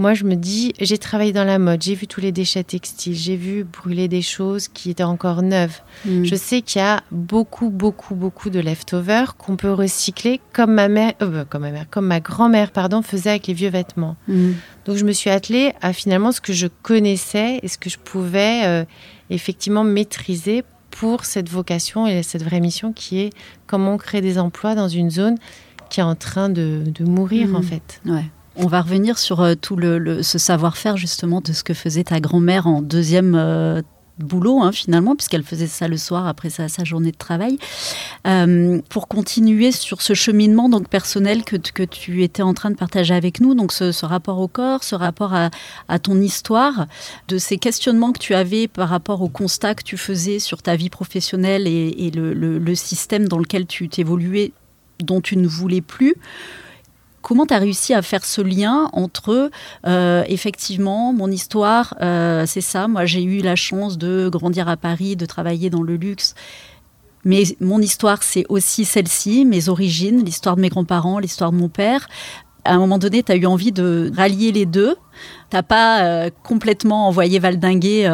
[0.00, 3.14] Moi, je me dis, j'ai travaillé dans la mode, j'ai vu tous les déchets textiles,
[3.14, 5.80] j'ai vu brûler des choses qui étaient encore neuves.
[6.06, 6.24] Mm.
[6.24, 10.88] Je sais qu'il y a beaucoup, beaucoup, beaucoup de leftovers qu'on peut recycler, comme ma
[10.88, 14.16] mère, euh, comme ma mère, comme ma grand-mère, pardon, faisait avec les vieux vêtements.
[14.26, 14.52] Mm.
[14.86, 17.98] Donc je me suis attelée à finalement ce que je connaissais et ce que je
[17.98, 18.84] pouvais euh,
[19.28, 23.30] effectivement maîtriser pour cette vocation et cette vraie mission qui est
[23.66, 25.36] comment créer des emplois dans une zone
[25.90, 27.54] qui est en train de, de mourir Mhm.
[27.56, 28.00] en fait.
[28.06, 28.24] Ouais.
[28.62, 32.04] On va revenir sur euh, tout le, le- ce savoir-faire justement de ce que faisait
[32.04, 33.80] ta grand-mère en deuxième, euh,
[34.18, 37.58] boulot hein, finalement, puisqu'elle faisait ça le soir après sa, journée de travail.
[38.26, 42.76] Euh, pour continuer sur ce cheminement donc personnel que, que, tu étais en train de
[42.76, 46.86] partager avec nous, donc ce, rapport au corps, ce rapport à, ton histoire,
[47.28, 50.76] de ces questionnements que tu avais par rapport au constat que tu faisais sur ta
[50.76, 54.52] vie professionnelle et, le, le système dans lequel tu t'évoluais
[55.00, 56.14] dont tu ne voulais plus.
[57.22, 59.50] Comment tu as réussi à faire ce lien entre,
[59.86, 64.76] euh, effectivement, mon histoire, euh, c'est ça, moi j'ai eu la chance de grandir à
[64.76, 66.34] Paris, de travailler dans le luxe,
[67.24, 71.68] mais mon histoire c'est aussi celle-ci, mes origines, l'histoire de mes grands-parents, l'histoire de mon
[71.68, 72.08] père.
[72.64, 74.94] À un moment donné, tu as eu envie de rallier les deux.
[75.48, 78.04] T'as pas euh, complètement envoyé valdinguer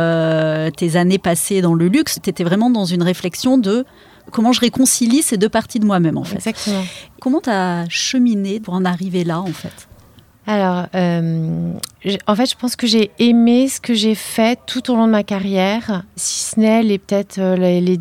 [0.76, 2.18] tes années passées dans le luxe.
[2.22, 3.84] Tu étais vraiment dans une réflexion de
[4.30, 6.36] comment je réconcilie ces deux parties de moi-même en fait.
[6.36, 6.84] Exactement.
[7.20, 9.88] Comment tu as cheminé pour en arriver là en fait?
[10.46, 11.72] Alors, euh,
[12.28, 15.12] en fait, je pense que j'ai aimé ce que j'ai fait tout au long de
[15.12, 17.98] ma carrière, si ce n'est les peut-être euh, les,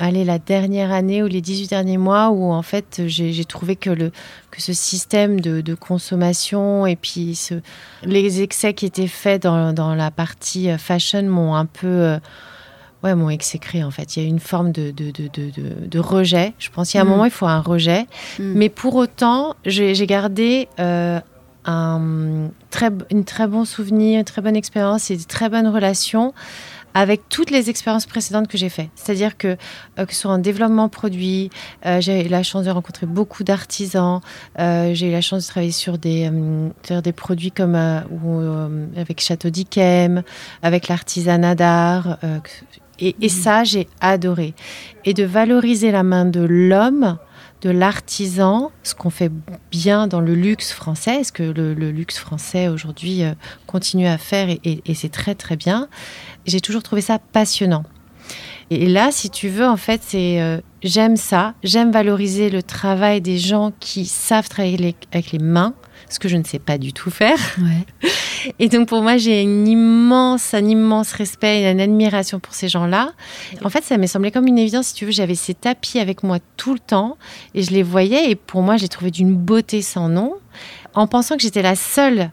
[0.00, 3.90] allez, la dernière année ou les 18 derniers mois où en fait j'ai trouvé que,
[3.90, 4.10] le,
[4.50, 7.54] que ce système de, consommation et puis ce,
[8.02, 12.18] les excès qui étaient faits dans, dans la partie euh, fashion m'ont un peu
[13.02, 14.16] ouais, m'ont exécré en fait.
[14.16, 15.28] Il y a une forme de, de, de,
[15.86, 16.54] de rejet.
[16.58, 17.10] Je pense qu'il y a un mm.
[17.10, 18.06] moment, il faut un rejet.
[18.38, 18.52] Mm.
[18.54, 21.20] Mais pour autant, j'ai gardé euh,
[21.64, 26.32] un très, une très bon souvenir, une très bonne expérience et de très bonnes relations
[26.98, 28.88] avec toutes les expériences précédentes que j'ai faites.
[28.94, 29.58] C'est-à-dire que,
[29.98, 31.50] euh, que ce soit en développement produit,
[31.84, 34.22] euh, j'ai eu la chance de rencontrer beaucoup d'artisans,
[34.58, 36.30] j'ai eu la chance de travailler sur des,
[36.86, 40.22] sur des produits comme avec Château d'Yquem,
[40.62, 42.16] avec l'artisanat d'art,
[42.98, 43.28] et, mhm.
[43.28, 44.54] ça, j'ai adoré.
[45.04, 47.18] Et de valoriser la main de l'homme,
[47.62, 49.30] de l'artisan, ce qu'on fait
[49.70, 53.32] bien dans le luxe français, ce que le, luxe français aujourd'hui euh,
[53.66, 55.88] continue à faire, et, c'est très très bien.
[56.46, 57.84] J'ai toujours trouvé ça passionnant.
[58.70, 63.20] Et là, si tu veux, en fait, c'est euh, j'aime ça, j'aime valoriser le travail
[63.20, 65.74] des gens qui savent travailler avec les mains,
[66.08, 67.38] ce que je ne sais pas du tout faire.
[68.58, 72.68] Et donc pour moi, j'ai une immense, un immense respect et une admiration pour ces
[72.68, 73.12] gens-là.
[73.64, 74.88] En fait, ça m'est semblé comme une évidence.
[74.88, 77.18] Si tu veux, j'avais ces tapis avec moi tout le temps
[77.54, 78.30] et je les voyais.
[78.30, 80.34] Et pour moi, j'ai trouvé d'une beauté sans nom,
[80.94, 82.30] en pensant que j'étais la seule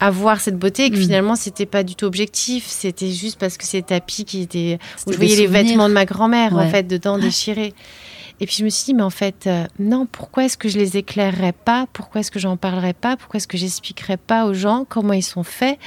[0.00, 1.00] à voir cette beauté et que mm.
[1.00, 5.12] finalement c'était pas du tout objectif c'était juste parce que ces tapis qui étaient où
[5.12, 7.74] je voyais les vêtements de ma grand-mère en fait dedans déchirés
[8.40, 10.78] et puis je me suis dit, mais en fait, euh, non, pourquoi est-ce que je
[10.78, 11.86] les éclairerais pas?
[11.92, 13.16] Pourquoi est-ce que j'en parlerais pas?
[13.16, 15.78] Pourquoi est-ce que j'expliquerais pas aux gens comment ils sont faits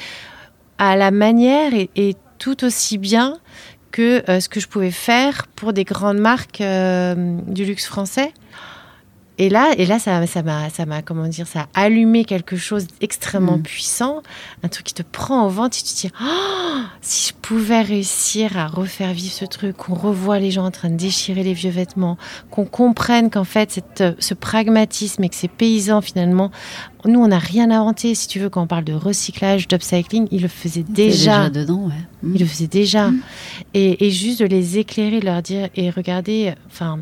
[0.78, 3.40] à la manière et, tout aussi bien
[3.90, 7.16] que euh, ce que je pouvais faire pour des grandes marques euh,
[7.48, 8.32] du luxe français?
[9.40, 12.56] Et là, et là, ça, ça m'a, ça m'a, comment dire, ça a allumé quelque
[12.56, 13.62] chose d'extrêmement mm.
[13.62, 14.24] puissant,
[14.64, 17.82] un truc qui te prend au ventre et tu te dis, oh, si je pouvais
[17.82, 21.54] réussir à refaire vivre ce truc, qu'on revoit les gens en train de déchirer les
[21.54, 22.18] vieux vêtements,
[22.50, 26.50] qu'on comprenne qu'en fait, cette, ce pragmatisme et que ces paysans, finalement,
[27.06, 30.42] nous, on n'a rien inventé, si tu veux, quand on parle de recyclage, d'upcycling, ils
[30.42, 31.48] le faisaient déjà.
[31.48, 31.94] déjà dedans, ouais.
[32.24, 32.36] Mm.
[32.36, 33.12] Ils le faisaient déjà.
[33.12, 33.22] Mm.
[33.76, 37.00] Et, et juste de les éclairer, de leur dire, et regardez, enfin,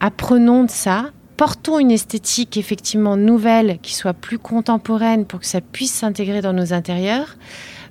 [0.00, 5.62] apprenons de ça, portons une esthétique effectivement nouvelle, qui soit plus contemporaine pour que ça
[5.62, 7.38] puisse s'intégrer dans nos intérieurs,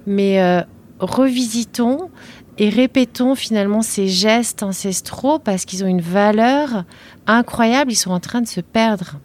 [0.05, 0.61] mais euh,
[0.99, 2.11] revisitons
[2.59, 6.83] et répétons finalement ces gestes ancestraux parce qu'ils ont une valeur
[7.25, 9.15] incroyable, ils sont en train de se perdre.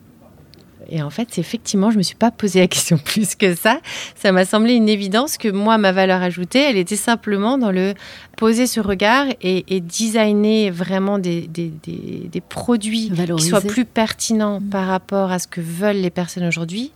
[0.88, 3.80] Et en fait, effectivement, je ne me suis pas posé la question plus que ça.
[4.14, 7.94] Ça m'a semblé une évidence que moi, ma valeur ajoutée, elle était simplement dans le
[8.36, 14.68] poser ce regard et, designer vraiment des, des, produits qui soient plus pertinents mm.
[14.70, 16.92] par rapport à ce que veulent les personnes aujourd'hui.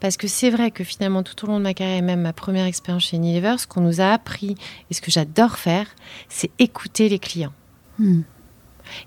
[0.00, 2.32] Parce que c'est vrai que finalement, tout au long de ma carrière et même ma
[2.32, 4.56] première expérience chez Unilever, ce qu'on nous a appris
[4.90, 5.86] et ce que j'adore faire,
[6.28, 7.52] c'est écouter les clients.
[7.98, 8.22] Mm.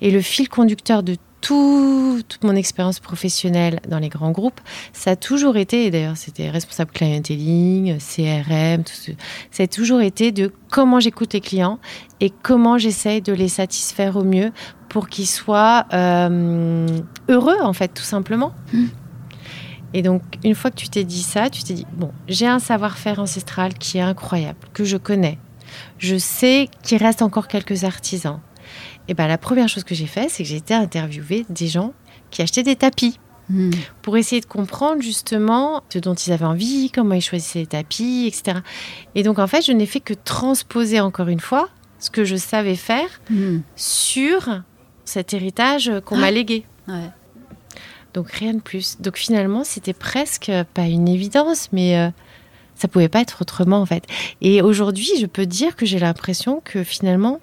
[0.01, 4.61] Et le fil conducteur de toute mon expérience professionnelle dans les grands groupes,
[4.93, 9.13] ça a toujours été, et d'ailleurs c'était responsable clienteling, CRM, tout
[9.51, 11.79] ça a toujours été de comment j'écoute les clients
[12.21, 14.53] et comment j'essaye de les satisfaire au mieux
[14.87, 16.87] pour qu'ils soient euh,
[17.27, 18.53] heureux en fait, tout simplement.
[18.71, 18.85] Hmm.
[19.93, 22.59] Et donc, une fois que tu t'es dit ça, tu t'es dit, bon, j'ai un
[22.59, 25.37] savoir-faire ancestral qui est incroyable, que je connais.
[25.97, 28.39] Je sais qu'il reste encore quelques artisans
[29.07, 31.93] et ben, la première chose que j'ai fait, c'est que j'ai été interviewer des gens
[32.31, 33.19] qui achetaient des tapis.
[33.49, 33.71] Hmm.
[34.01, 38.25] Pour essayer de comprendre justement ce dont ils avaient envie, comment ils choisissaient les tapis,
[38.25, 38.59] etc.
[39.15, 41.67] Et donc en fait, je n'ai fait que transposer encore une fois
[41.99, 43.59] ce que je savais faire hmm.
[43.75, 44.61] sur
[45.03, 46.31] cet héritage qu'on m'a ah.
[46.31, 46.65] légué.
[48.13, 49.01] Donc rien de plus.
[49.01, 52.09] Donc finalement, c'était presque pas une évidence, mais euh,
[52.75, 54.05] Ça pouvait pas être autrement en fait.
[54.41, 57.39] Et aujourd'hui, je peux dire que j'ai l'impression que finalement,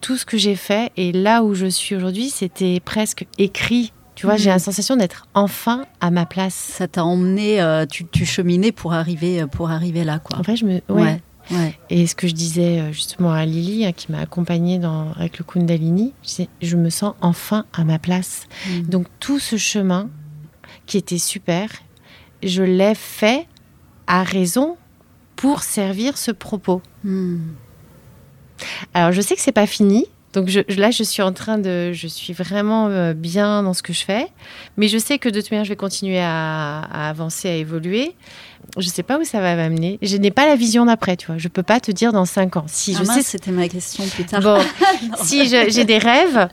[0.00, 3.92] tout ce que j'ai fait et là où je suis aujourd'hui, c'était presque écrit.
[4.14, 4.54] Tu vois, j'ai Mhm.
[4.54, 6.54] la sensation d'être enfin à ma place.
[6.54, 10.38] Ça t'a emmené, euh, tu, tu cheminais pour arriver, pour arriver là, quoi.
[10.38, 10.72] En fait, je me.
[10.72, 10.80] ouais.
[10.88, 11.20] ouais.
[11.52, 11.78] ouais.
[11.88, 15.38] Et ce que je disais euh, justement à Lily, hein, qui m'a accompagnée dans, avec
[15.38, 18.48] le Kundalini, je, disais, je me sens enfin à ma place.
[18.68, 18.82] Mm.
[18.88, 20.10] Donc tout ce chemin
[20.86, 21.70] qui était super,
[22.42, 23.46] je l'ai fait
[24.08, 24.76] à raison
[25.36, 26.82] pour servir ce propos.
[27.04, 27.36] Mm.
[28.94, 30.06] Alors je sais que c'est pas fini.
[30.34, 33.82] Donc je, là, je suis en train de, je suis vraiment euh, bien dans ce
[33.82, 34.26] que je fais,
[34.76, 38.14] mais je sais que de toute manière, je vais continuer à, à avancer, à évoluer.
[38.76, 39.98] Je sais pas où ça va m'amener.
[40.02, 41.38] Je n'ai pas la vision d'après, tu vois.
[41.38, 42.66] Je peux pas te dire dans cinq ans.
[42.66, 44.42] Si Ah je mince, sais c'était ma question plus tard.
[44.42, 44.58] Bon,
[45.24, 46.48] si j'ai des rêves,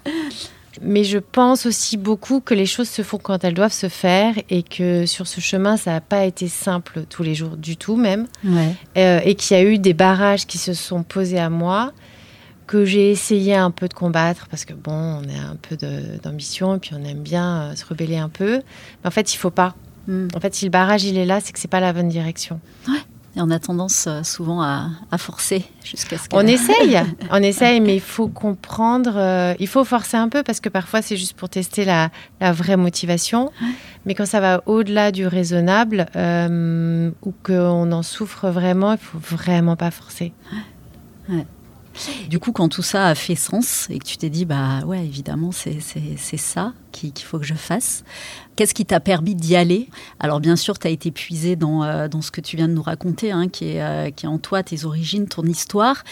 [0.82, 4.34] mais je pense aussi beaucoup que les choses se font quand elles doivent se faire
[4.50, 7.96] et que sur ce chemin, ça n'a pas été simple tous les jours du tout
[7.96, 8.76] même, Ouais.
[8.98, 11.94] Euh, et qu'il y a eu des barrages qui se sont posés à moi
[12.68, 15.78] que j'ai essayé un peu de combattre parce que bon, on a un peu
[16.24, 18.58] d'ambition et puis on aime bien euh, se rebeller un peu.
[18.58, 19.76] Mais en fait, il faut pas.
[20.08, 20.28] Mm.
[20.36, 22.60] En fait, si le barrage il est là, c'est que c'est pas la bonne direction.
[23.38, 26.36] Et on a tendance euh, souvent à, à forcer jusqu'à ce que.
[26.36, 30.62] On essaye, on essaye, mais il faut comprendre, euh, il faut forcer un peu parce
[30.62, 33.52] que parfois c'est juste pour tester la, la vraie motivation.
[34.06, 39.20] Mais quand ça va au-delà du raisonnable euh, ou qu'on en souffre vraiment, il faut
[39.20, 40.32] vraiment pas forcer.
[42.30, 45.04] Du coup, quand tout ça a fait sens et que tu t'es dit, bah ouais,
[45.04, 45.80] évidemment, c'est
[46.38, 48.04] ça qu'il faut que je fasse,
[48.56, 49.90] qu'est-ce qui t'a permis d'y aller?
[50.20, 52.74] Alors, bien sûr, tu as été puisé dans, euh, dans ce que tu viens de
[52.74, 56.04] nous raconter, hein, qui, est, euh, qui est en toi, tes origines, ton histoire.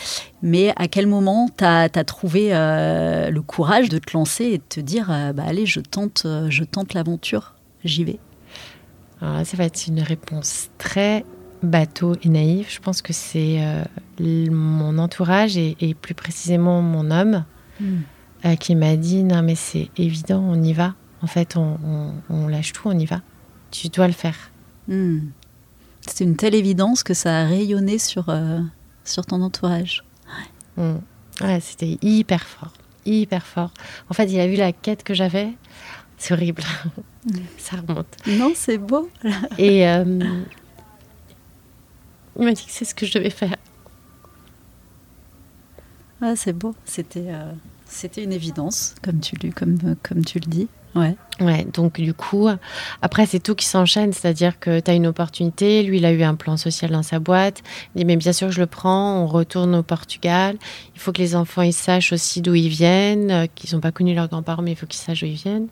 [0.42, 4.64] Mais à quel moment tu as, trouvé euh, le courage de te lancer et de
[4.68, 8.20] te dire, bah allez, je tente, je tente l'aventure, j'y vais?
[9.22, 11.24] Ça va être une réponse très
[11.64, 12.68] bateau et naïve.
[12.70, 13.84] Je pense que c'est euh,
[14.52, 17.46] mon entourage et, et plus précisément mon homme
[18.46, 20.94] euh, qui m'a dit non mais c'est évident, on y va.
[21.22, 23.22] En fait, on, on- on lâche tout, on y va.
[23.72, 24.36] Tu dois le faire.
[24.88, 25.20] Hmm.
[26.02, 28.60] C'est une telle évidence que ça a rayonné sur, euh,
[29.06, 30.04] sur ton entourage.
[30.76, 30.96] Mm.
[31.42, 32.74] Ouais, c'était hyper fort,
[33.06, 33.72] hyper fort.
[34.10, 35.54] En fait, il a vu la quête que j'avais.
[36.18, 36.62] C'est horrible.
[37.58, 38.08] Ça remonte.
[38.28, 39.10] Non, c'est beau.
[39.58, 39.88] Et
[42.38, 43.56] il m'a dit que c'est ce que je devais faire.
[46.22, 46.74] Ouais, c'est beau.
[46.86, 47.52] C'était euh,
[47.86, 50.68] c'était une évidence, comme tu, le- comme, comme tu le dis.
[50.96, 51.16] Ouais.
[51.42, 52.48] Ouais, donc du coup,
[53.02, 54.14] après, c'est tout qui s'enchaîne.
[54.14, 55.82] C'est-à-dire que tu as une opportunité.
[55.84, 57.62] Lui, il a eu un plan social dans sa boîte.
[57.96, 59.24] Il dit, mais bien sûr, je le prends.
[59.24, 60.56] On retourne au Portugal.
[60.96, 63.92] Il faut que les enfants, ils sachent aussi d'où ils viennent, euh, qu'ils n'ont pas
[63.92, 65.68] connu leurs grands-parents, mais il faut qu'ils sachent d'où ils viennent.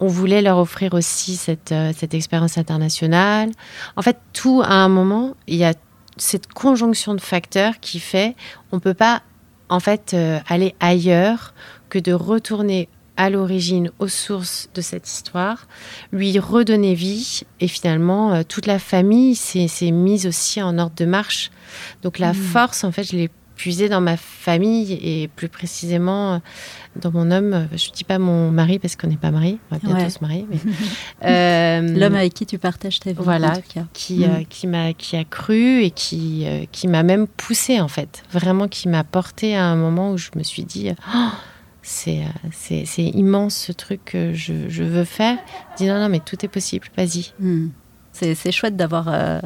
[0.00, 3.50] On voulait leur offrir aussi cette, euh, cette expérience internationale.
[3.96, 5.74] En fait, tout à un moment, il y a
[6.16, 8.34] cette conjonction de facteurs qui fait
[8.72, 9.22] on peut pas
[9.68, 11.54] en fait euh, aller ailleurs
[11.90, 15.66] que de retourner à l'origine, aux sources de cette histoire,
[16.12, 21.04] lui redonner vie et finalement euh, toute la famille s'est mise aussi en ordre de
[21.04, 21.50] marche.
[22.02, 22.36] Donc la Mm.
[22.36, 26.38] force, en fait, je l'ai puisée dans ma famille et plus précisément euh,
[26.96, 27.68] dans mon homme.
[27.72, 30.08] Je dis pas mon mari parce qu'on n'est pas mariés, on va bientôt Ouais.
[30.10, 30.46] se marier.
[30.48, 30.58] mais,
[31.24, 33.16] euh, L'homme avec qui tu partages ta vie.
[33.20, 33.50] Voilà.
[33.50, 33.84] en tout cas.
[33.92, 34.22] qui, Mm.
[34.30, 38.68] euh, qui m'a qui a cru et qui qui m'a même poussé en fait vraiment
[38.68, 41.28] qui m'a porté à un moment où je me suis dit Oh,
[41.82, 42.20] c'est
[42.52, 45.36] c'est c'est immense ce truc que je, je veux faire
[45.72, 47.68] je dis non non mais tout est possible vas-y Mm.
[48.12, 49.40] C'est c'est chouette d'avoir euh,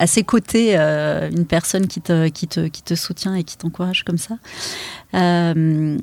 [0.00, 3.58] à ses côtés euh, une personne qui te, qui, te, qui te soutient et qui
[3.58, 4.38] t'encourage comme ça.
[5.12, 5.98] Euh,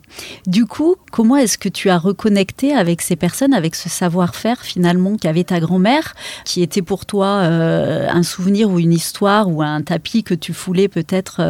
[0.45, 5.17] du coup, comment est-ce que tu as reconnecté avec ces personnes, avec ce savoir-faire finalement
[5.17, 6.13] qu'avait ta grand-mère,
[6.45, 10.53] qui était pour toi euh, un souvenir ou une histoire ou un tapis que tu
[10.53, 11.41] foulais peut-être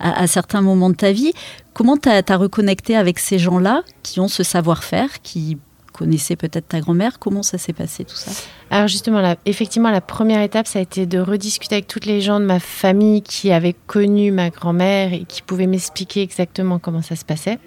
[0.00, 1.32] à, certains moments de ta vie?
[1.72, 5.56] Comment tu as, reconnecté avec ces gens-là qui ont ce savoir-faire, qui
[5.94, 7.18] connaissaient peut-être ta grand-mère.
[7.18, 8.30] Comment ça s'est passé tout ça?
[8.70, 12.40] Alors justement effectivement la première étape ça a été de rediscuter avec toutes les gens
[12.40, 17.14] de ma famille qui avaient connu ma grand-mère et qui pouvaient m'expliquer exactement comment ça
[17.16, 17.58] se passait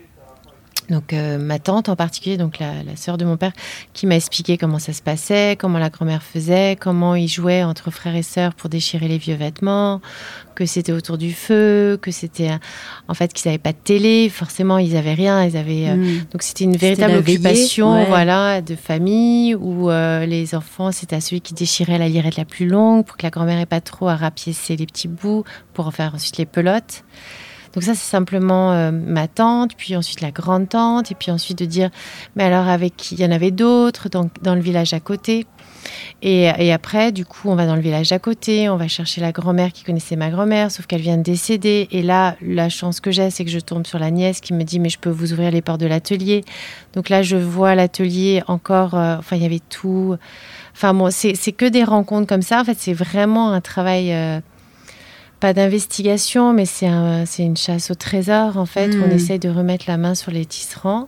[0.90, 3.52] donc euh, ma tante en particulier, donc la, la sœur de mon père,
[3.94, 7.92] qui m'a expliqué comment ça se passait, comment la grand-mère faisait, comment ils jouaient entre
[7.92, 10.02] frères et sœurs pour déchirer les vieux vêtements,
[10.56, 12.50] que c'était autour du feu, que c'était
[13.08, 16.26] en fait qu'ils n'avaient pas de télé, forcément ils avaient rien, ils avaient euh, Mm.
[16.32, 18.06] donc c'était une véritable veillée, occupation, ouais.
[18.06, 22.46] voilà, de famille où euh, les enfants c'était à celui qui déchirait la lirette la
[22.46, 25.88] plus longue pour que la grand-mère ait pas trop à rapiécer les petits bouts pour
[25.88, 27.04] en faire ensuite les pelotes.
[27.74, 31.60] Donc ça, c'est simplement euh, ma tante, puis ensuite la grande tante, et puis ensuite
[31.60, 31.90] de dire,
[32.36, 33.16] mais alors avec qui?
[33.16, 35.46] Il y en avait d'autres dans, dans le village à côté.
[36.22, 39.22] Et, et après, du coup, on va dans le village d'à côté, on va chercher
[39.22, 41.88] la grand-mère qui connaissait ma grand-mère, sauf qu'elle vient de décéder.
[41.92, 44.64] Et là, la chance que j'ai, c'est que je tombe sur la nièce qui me
[44.64, 46.44] dit Mais je peux vous ouvrir les portes de l'atelier.
[46.94, 48.96] Donc là, je vois l'atelier encore.
[48.96, 50.16] euh, enfin, il y avait tout.
[50.74, 52.60] Enfin, bon, c'est c'est que des rencontres comme ça.
[52.60, 54.12] En fait, c'est vraiment un travail.
[54.12, 54.40] euh,
[55.40, 59.40] pas d'investigation, mais c'est un- c'est une chasse au trésor, en fait, où on essaye
[59.40, 61.08] de remettre la main sur les tisserands.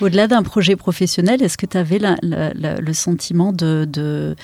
[0.00, 4.34] Au-delà d'un projet professionnel, est-ce que tu avais la- la- la- le sentiment de, de-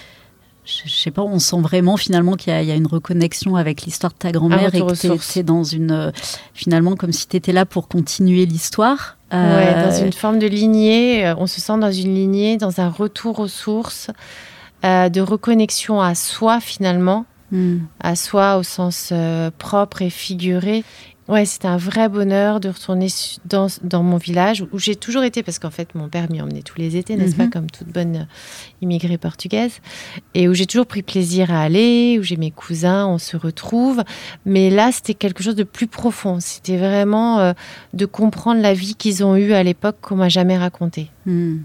[0.64, 3.56] je sais pas, on sent vraiment finalement qu'il y, a- il y a une reconnexion
[3.56, 6.10] avec l'histoire de ta grand-mère et retour que t'es dans une euh,
[6.54, 9.16] finalement comme si tu étais là pour continuer l'histoire.
[9.32, 12.80] Ouais, Euh, dans une forme de lignée, euh, on se sent dans une lignée, dans
[12.80, 14.10] un retour aux sources,
[14.84, 17.26] euh, de reconnexion à soi finalement,
[18.00, 20.84] à soi au sens euh, propre et figuré.
[21.26, 23.06] Ouais, c'était un vrai bonheur de retourner
[23.46, 26.60] dans, dans mon village où j'ai toujours été, parce qu'en fait, mon père m'y emmenait
[26.60, 27.38] tous les étés, n'est-ce Mhm.
[27.38, 28.26] pas, comme toute bonne
[28.82, 29.80] immigrée portugaise,
[30.34, 34.02] et où j'ai toujours pris plaisir à aller, où j'ai mes cousins, on se retrouve.
[34.44, 36.40] Mais là, c'était quelque chose de plus profond.
[36.40, 37.52] C'était vraiment euh,
[37.94, 41.10] de comprendre la vie qu'ils ont eue à l'époque qu'on m'a jamais racontée.
[41.24, 41.60] Hmm.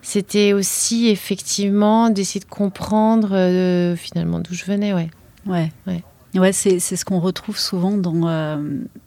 [0.00, 5.10] C'était aussi effectivement d'essayer de comprendre euh, finalement d'où je venais, ouais.
[5.46, 5.70] Ouais.
[5.86, 6.02] Ouais.
[6.36, 8.26] Ouais, c'est c'est ce qu'on retrouve souvent dans.
[8.26, 8.56] euh,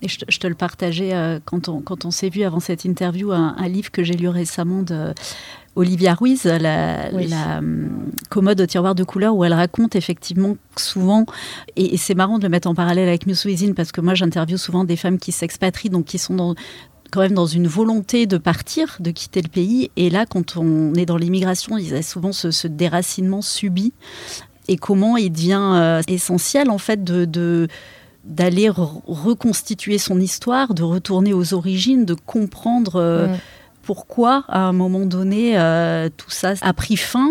[0.02, 2.62] et je, te- je te le partageais euh, quand on, quand on s'est vu avant
[2.62, 5.14] cette interview, un, un livre que j'ai lu récemment de
[5.76, 7.28] Olivia Ruiz, la, Oui.
[7.28, 11.26] la, hum, commode au tiroir de couleur, où elle raconte effectivement souvent,
[11.76, 14.58] et, et c'est marrant de le mettre en parallèle avec Within, parce que moi j'interviewe
[14.58, 16.56] souvent des femmes qui s'expatrient, donc qui sont dans
[17.12, 19.92] quand même dans une volonté de partir, de quitter le pays.
[19.98, 23.94] Et là, quand on est dans l'immigration, il y a souvent ce, ce déracinement subi
[24.68, 27.68] et comment il devient euh, essentiel en fait de, de-
[28.24, 33.38] d'aller re- reconstituer son histoire, de retourner aux origines, de comprendre euh, Mm.
[33.84, 37.30] pourquoi à un moment donné euh, tout ça a pris fin.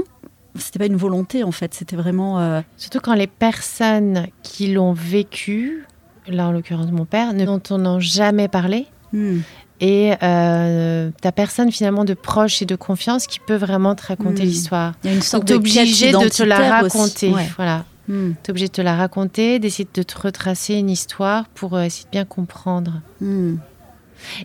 [0.54, 4.94] C'était pas une volonté en fait, c'était vraiment euh, Surtout quand les personnes qui l'ont
[4.94, 5.84] vécu,
[6.26, 9.40] là en l'occurrence mon père, ne dont on n'a jamais parlé, hmm,
[9.80, 14.42] et euh, ta personne finalement de proche et de confiance qui peut vraiment te raconter
[14.42, 14.46] Mm.
[14.46, 14.92] l'histoire.
[15.04, 17.30] il y a une Donc sorte t'es de obligé de te la raconter.
[17.30, 17.48] Ouais.
[17.56, 17.84] Voilà.
[18.08, 21.82] Hmm, T'es obligé de te la raconter, d'essayer de te retracer une histoire pour euh,
[21.82, 23.00] essayer de bien comprendre.
[23.20, 23.56] hmm,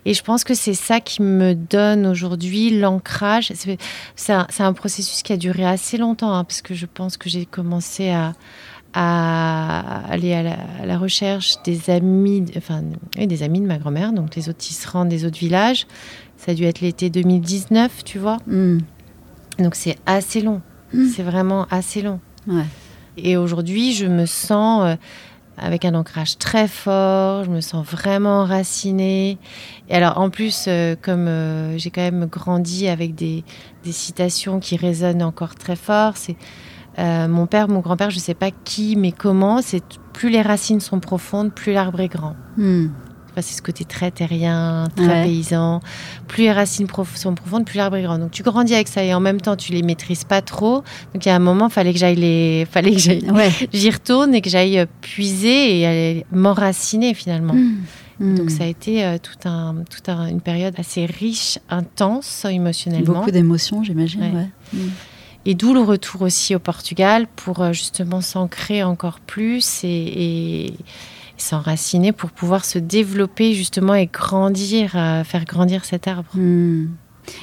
[0.06, 3.52] Et je pense que c'est ça qui me donne aujourd'hui l'ancrage.
[3.56, 3.78] C'est
[4.16, 7.18] c'est un, c'est un processus qui a duré assez longtemps, hein, parce que je pense
[7.18, 8.34] que j'ai commencé à,
[8.94, 12.84] à aller à la, à la recherche des amis, enfin,
[13.18, 15.88] oui, des amis de ma grand-mère, donc des autres tisserands des autres villages.
[16.38, 18.38] Ça a dû être l'été 2019, tu vois.
[18.48, 18.80] hmm.
[19.60, 20.62] Donc c'est assez long.
[20.94, 21.08] Mm.
[21.08, 22.20] C'est vraiment assez long.
[22.48, 22.66] Ouais.
[23.18, 24.96] Et aujourd'hui, je me sens euh,
[25.58, 29.38] avec un ancrage très fort, je me sens vraiment enracinée.
[29.90, 33.44] Et alors, en plus, euh, comme euh, j'ai quand même grandi avec des,
[33.84, 36.36] des citations qui résonnent encore très fort, c'est
[37.00, 39.84] euh, mon père, mon grand-père, je ne sais pas qui, mais comment, c'est
[40.14, 42.36] plus les racines sont profondes, plus l'arbre est grand.
[42.58, 42.88] Hmm.
[43.34, 45.24] Enfin, c'est ce côté très terrien, très Ouais.
[45.24, 45.80] paysan.
[46.28, 48.18] Plus les racines prof- sont profondes, plus l'arbre est grand.
[48.20, 50.84] Donc tu grandis avec ça et en même temps tu les maîtrises pas trop.
[51.14, 53.50] Donc il y a un moment, fallait que j'aille les, fallait que j'aille, Ouais.
[53.72, 57.54] j'y retourne et que j'aille euh, puiser et aller m'enraciner finalement.
[57.54, 58.36] Hmm.
[58.36, 63.14] Donc ça a été euh, tout un, tout un- une période assez riche, intense émotionnellement.
[63.14, 64.22] Beaucoup d'émotions, j'imagine.
[64.24, 64.32] Ouais.
[64.34, 64.50] ouais.
[64.74, 64.90] Hmm.
[65.46, 70.74] Et d'où le retour aussi au Portugal pour euh, justement s'ancrer encore plus et,
[71.38, 76.30] s'enraciner pour pouvoir se développer justement et grandir, euh, faire grandir cet arbre.
[76.36, 76.90] Hmm.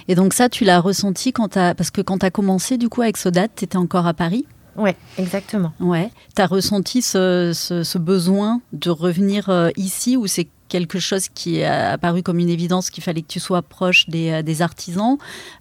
[0.07, 1.75] Et donc ça, tu l'as ressenti quand t'as...
[1.75, 4.47] Parce que quand tu as commencé du coup avec Sodat, tu étais encore à Paris?
[4.77, 5.73] Ouais, exactement.
[5.81, 6.11] Ouais.
[6.37, 11.29] Tu as ressenti ce, ce- ce besoin de revenir euh, ici ou c'est quelque chose
[11.29, 14.63] qui est apparu comme une évidence qu'il fallait que tu sois proche des, euh, des
[14.63, 15.17] artisans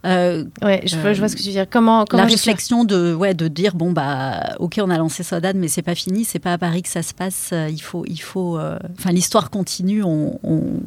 [0.05, 1.65] Euh, Ouais, je, vois- Euh, je vois ce que tu veux dire.
[1.69, 5.53] Comment, comment La réflexion de, ouais, de dire bon bah ok on a lancé Sodat
[5.53, 8.03] mais c'est pas fini c'est pas à Paris que ça se passe euh, il faut
[8.07, 10.81] il faut euh, enfin l'histoire continue on, on-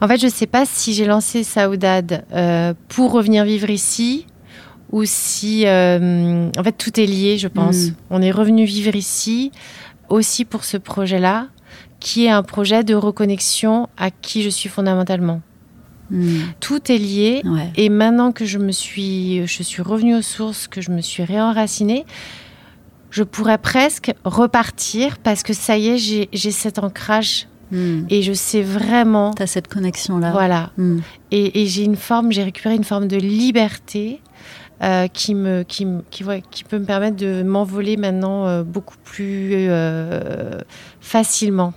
[0.00, 4.26] En fait, je sais pas si j'ai lancé Saoudade euh, pour revenir vivre ici
[4.90, 5.64] ou si.
[5.66, 7.76] en fait, tout est lié, je pense.
[7.76, 7.94] Mm.
[8.10, 9.52] On est revenu vivre ici
[10.08, 11.46] aussi pour ce projet-là,
[12.00, 15.40] qui est un projet de reconnexion à qui je suis fondamentalement.
[16.10, 16.40] Hmm.
[16.60, 17.42] Tout est lié.
[17.44, 21.00] ouais Et maintenant que je me suis, je suis revenue aux sources, que je me
[21.00, 22.06] suis réenracinée,
[23.10, 28.04] je pourrais presque repartir parce que ça y est, j'ai j'ai cet ancrage Hmm.
[28.08, 29.32] et je sais vraiment.
[29.34, 30.70] T'as cette connexion là Voilà.
[31.30, 34.22] Et, et j'ai une forme, j'ai récupéré une forme de liberté
[34.82, 38.96] euh, qui, me, qui, qui, ouais, qui peut me permettre de m'envoler maintenant euh, beaucoup
[39.04, 40.60] plus euh,
[41.00, 41.74] facilement.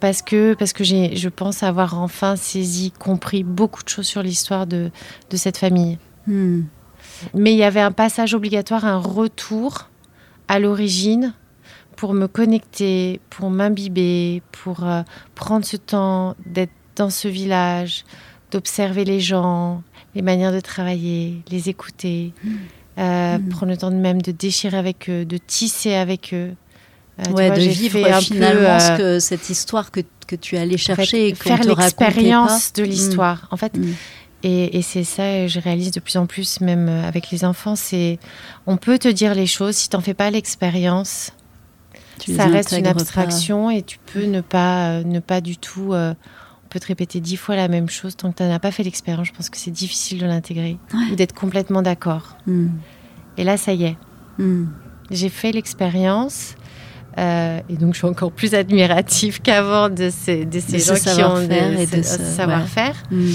[0.00, 4.66] Parce que, parce que je pense avoir enfin saisi, compris beaucoup de choses sur l'histoire
[4.66, 4.90] de,
[5.30, 5.98] de cette famille.
[6.26, 6.62] Hmm.
[7.34, 9.90] Mais il y avait un passage obligatoire, un retour
[10.48, 11.34] à l'origine
[11.96, 15.02] pour me connecter, pour m'imbiber, pour euh,
[15.34, 18.04] prendre ce temps d'être dans ce village,
[18.50, 19.82] d'observer les gens,
[20.14, 22.32] les manières de travailler, les écouter,
[22.98, 23.48] euh, Mm.
[23.48, 26.54] prendre le temps de même de déchirer avec eux, de tisser avec eux.
[27.20, 30.34] Euh, tu ouais, vois, de vivre peu, finalement ce euh, que, cette histoire que, que
[30.36, 33.46] tu allais en fait, chercher et faire l'expérience de l'histoire.
[33.52, 33.92] En fait, Mm.
[34.42, 37.76] et, et c'est ça, je réalise de plus en plus, même euh, avec les enfants,
[37.76, 38.18] c'est
[38.66, 41.30] on peut te dire les choses si t'en fais pas l'expérience.
[42.20, 42.90] Tu ça reste une pas.
[42.90, 45.92] abstraction et tu peux ne pas, euh, ne pas du tout.
[45.92, 46.14] euh,
[46.64, 48.82] on peut te répéter dix fois la même chose tant que tu n'as pas fait
[48.82, 49.28] l'expérience.
[49.28, 51.12] Je pense que c'est difficile de l'intégrer Ouais.
[51.12, 52.36] ou d'être complètement d'accord.
[52.48, 52.66] Mm.
[53.38, 53.96] Et là, ça y est,
[54.38, 54.64] Mm.
[55.12, 56.54] j'ai fait l'expérience.
[57.18, 60.94] Euh, et donc, je suis encore plus admirative qu'avant de ces, de ces De ce
[60.94, 62.96] gens qui ont et ce- de ce ce- savoir-faire.
[63.10, 63.26] Mm.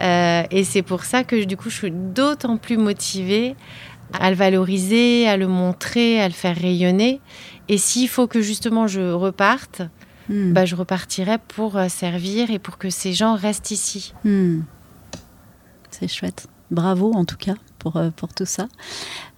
[0.00, 3.54] Euh, et c'est pour ça que du coup, je suis d'autant plus motivée
[4.20, 7.20] à le valoriser, à le montrer, à le faire rayonner.
[7.68, 9.82] Et s'il faut que justement je reparte,
[10.28, 10.52] Mm.
[10.52, 14.14] bah, je repartirai pour euh, servir et pour que ces gens restent ici.
[14.24, 14.60] Hmm.
[15.90, 16.46] C'est chouette.
[16.70, 17.54] Bravo en tout cas
[17.84, 18.66] pour, euh, pour tout ça.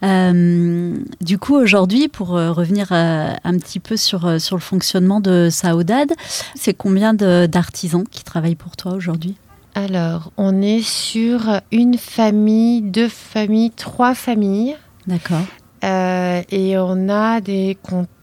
[0.05, 5.49] Euh, du coup, aujourd'hui, pour euh, revenir un petit peu sur, sur le fonctionnement de
[5.51, 6.12] Saudade,
[6.55, 9.36] c'est combien d'artisans qui travaillent pour toi aujourd'hui?
[9.74, 14.76] Alors, on est sur une famille, deux familles, trois familles.
[15.07, 15.42] D'accord.
[15.84, 17.76] Euh, et on a des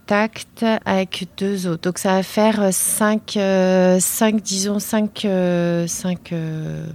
[0.04, 1.82] contacts avec deux autres.
[1.82, 6.86] Donc ça va faire cinq, euh, cinq disons, cinq, euh, cinq euh,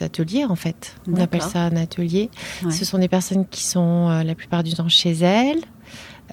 [0.00, 0.96] ateliers en fait.
[1.10, 2.30] On appelle ça un atelier.
[2.64, 2.70] Ouais.
[2.70, 5.60] Ce sont des personnes qui sont euh, la plupart du temps chez elles.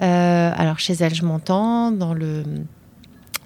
[0.00, 2.44] Euh, alors chez elles, je m'entends dans le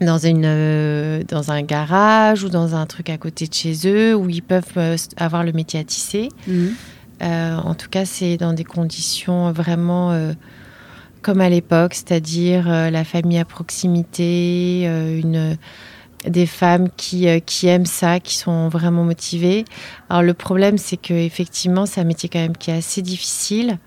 [0.01, 4.15] dans une euh, dans un garage ou dans un truc à côté de chez eux
[4.15, 6.29] où ils peuvent euh, avoir le métier à tisser.
[7.23, 10.35] Euh, en tout cas, c'est dans des conditions vraiment euh,
[11.27, 15.57] comme à l'époque, c'est-à-dire euh, la famille à proximité, euh, une,
[16.25, 19.65] des femmes qui, euh, qui aiment ça, qui sont vraiment motivées.
[20.09, 23.79] Alors le problème, c'est que effectivement, c'est un métier quand même qui est assez difficile.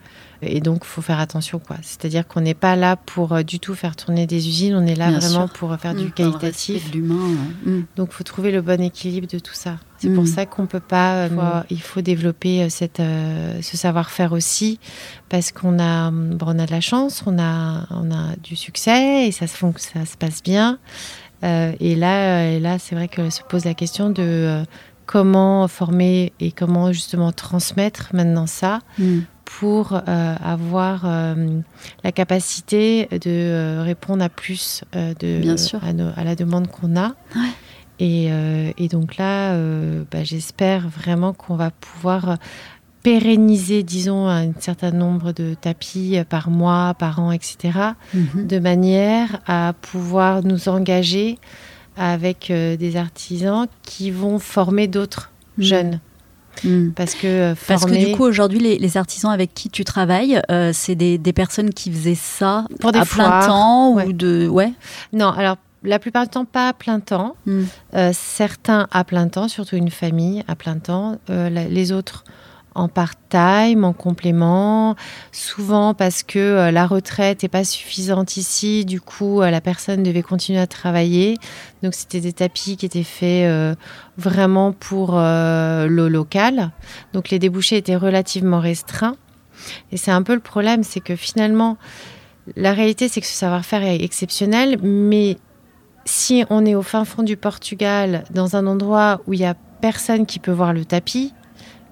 [0.41, 1.75] Et donc, il faut faire attention, quoi.
[1.81, 4.95] C'est-à-dire qu'on n'est pas là pour euh, du tout faire tourner des usines, on est
[4.95, 5.53] là Bien vraiment sûr.
[5.53, 5.97] pour faire Mm.
[5.97, 6.93] du qualitatif.
[6.93, 7.15] l'humain.
[7.65, 7.71] ouais.
[7.71, 7.85] Mm.
[7.97, 9.75] Donc, il faut trouver le bon équilibre de tout ça.
[9.97, 10.15] C'est Mm.
[10.15, 11.15] pour ça qu'on peut pas.
[11.25, 11.35] euh, Mm.
[11.35, 14.79] faut- il faut développer euh, cette, euh, ce savoir-faire aussi,
[15.27, 18.55] parce qu'on a, hum, bon, on a de la chance, on a, on a du
[18.55, 20.77] succès et ça se, fon- ça se passe bien.
[21.43, 24.63] Euh, et là, et là, c'est vrai que se pose la question de euh,
[25.05, 29.19] comment former et comment justement transmettre maintenant ça Mm.
[29.57, 31.59] Pour euh, avoir euh,
[32.03, 35.83] la capacité de euh, répondre à plus de, Bien sûr.
[35.83, 37.09] À, nos- à la demande qu'on a.
[37.35, 37.49] Ouais.
[38.01, 38.29] Et,
[38.77, 39.53] et donc là,
[40.09, 42.37] bah, j'espère vraiment qu'on va pouvoir
[43.03, 47.57] pérenniser, disons, un certain nombre de tapis par mois, par an, etc.,
[48.13, 48.47] Mhm.
[48.47, 51.37] de manière à pouvoir nous engager
[51.97, 55.63] avec euh, des artisans qui vont former d'autres Mhm.
[55.65, 55.99] jeunes.
[56.63, 56.89] Mm.
[56.95, 60.41] Parce que euh, Parce que du coup, aujourd'hui, les, les artisans avec qui tu travailles,
[60.51, 64.05] euh, c'est des, des personnes qui faisaient ça Pour des à plein temps ouais.
[64.07, 64.47] ou de.
[64.47, 64.73] Ouais.
[65.13, 67.35] Non, alors la plupart du temps pas à plein temps.
[67.45, 67.61] Mm.
[67.95, 71.17] Euh, certains à plein temps, surtout une famille à plein temps.
[71.29, 72.23] Euh, la- les autres
[72.75, 74.95] en part-time, en complément.
[75.31, 78.85] Souvent parce que euh, la retraite n'est pas suffisante ici.
[78.85, 81.37] Du coup, euh, la personne devait continuer à travailler.
[81.83, 83.75] Donc c'était des tapis qui étaient faits euh,
[84.17, 86.71] vraiment pour le local.
[87.13, 89.15] Donc les débouchés étaient relativement restreints.
[89.91, 91.77] Et c'est un peu le problème, c'est que finalement,
[92.55, 95.37] la réalité, c'est que ce savoir-faire est exceptionnel, mais
[96.05, 99.55] si on est au fin fond du Portugal, dans un endroit où il y a
[99.81, 101.33] personne qui peut voir le tapis,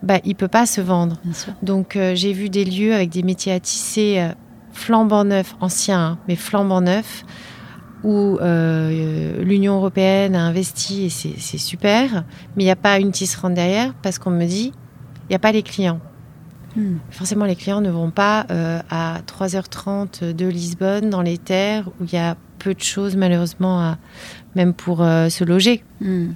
[0.03, 1.17] bah, il peut pas se vendre.
[1.61, 4.29] Donc euh, j'ai vu des lieux avec des métiers à tisser euh,
[4.71, 7.25] flambant neufs, anciens, hein, mais flambant neufs,
[8.03, 12.23] où euh, l'Union européenne a investi et c'est super,
[12.55, 14.71] mais il n'y a pas une tisserande derrière parce qu'on me dit,
[15.23, 15.99] il n'y a pas les clients.
[16.75, 16.97] Mm.
[17.09, 18.45] Forcément, les clients ne vont pas
[18.91, 23.79] à 3h30 de Lisbonne, dans les terres, où il y a peu de choses, malheureusement,
[23.81, 23.97] à-
[24.55, 25.83] même pour se loger.
[26.01, 26.27] Mm.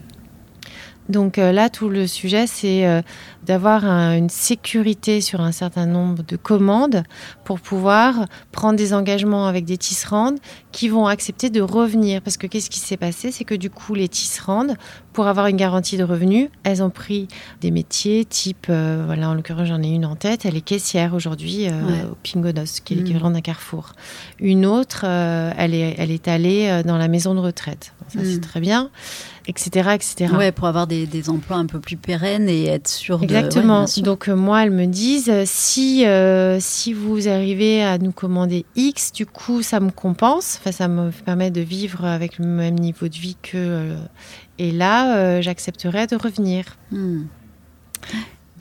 [1.09, 3.03] Donc là, tout le sujet, c'est
[3.51, 7.03] d'avoir un- une sécurité sur un certain nombre de commandes
[7.43, 10.37] pour pouvoir prendre des engagements avec des tisserandes
[10.71, 12.21] qui vont accepter de revenir.
[12.21, 13.29] Parce que qu'est-ce qui s'est passé?
[13.31, 14.75] C'est que du coup, les tisserandes,
[15.11, 17.27] pour avoir une garantie de revenus, elles ont pris
[17.59, 21.13] des métiers type, euh, voilà, en l'occurrence, j'en ai une en tête, elle est caissière
[21.13, 22.03] aujourd'hui euh, Ouais.
[22.09, 22.99] au Pingonos, qui est Mm.
[22.99, 23.91] l'équivalent d'un carrefour.
[24.39, 27.91] Une autre, euh, elle, est, elle est allée dans la maison de retraite.
[28.07, 28.25] Ça, Mm.
[28.25, 28.89] c'est très bien,
[29.47, 29.89] etc.
[29.95, 30.33] etc.
[30.37, 33.25] Ouais, pour avoir des, des emplois un peu plus pérennes et être sûr de.
[33.45, 33.85] Exactement.
[34.03, 38.65] Donc euh, moi, elles me disent euh, si euh, si vous arrivez à nous commander
[38.75, 40.57] X, du coup, ça me compense.
[40.59, 43.95] Enfin, ça me permet de vivre avec le même niveau de vie que.
[44.59, 46.65] et là, j'accepterai de revenir.
[46.91, 47.23] Hmm.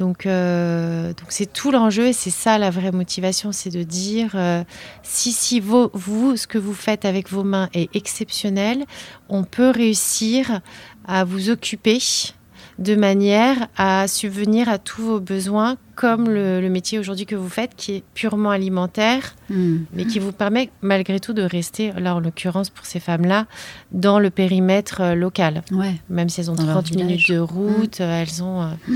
[0.01, 4.31] Donc, euh, donc c'est tout l'enjeu et c'est ça la vraie motivation, c'est de dire
[4.35, 4.65] euh,
[5.03, 8.87] si si vos- vous ce que vous faites avec vos mains est exceptionnel,
[9.29, 10.61] on peut réussir
[11.07, 11.99] à vous occuper
[12.81, 17.49] de manière à subvenir à tous vos besoins, comme le, le métier aujourd'hui que vous
[17.51, 19.79] faites, qui est purement alimentaire, Hmm.
[19.93, 23.47] mais qui vous permet malgré tout de rester, là en l'occurrence pour ces femmes-là,
[23.93, 25.97] dans le périmètre euh, local Ouais.
[26.09, 28.63] même si elles ont Dans leur 30 minutes de route, euh, elles ont.
[28.63, 28.95] euh, euh,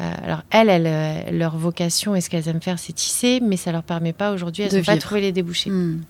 [0.00, 3.72] alors, elles, elles, euh, leur vocation et ce qu'elles aiment faire, c'est tisser, mais ça
[3.72, 5.70] leur permet pas aujourd'hui, elles De n'ont pas trouvé les débouchés.
[5.70, 6.00] Hmm.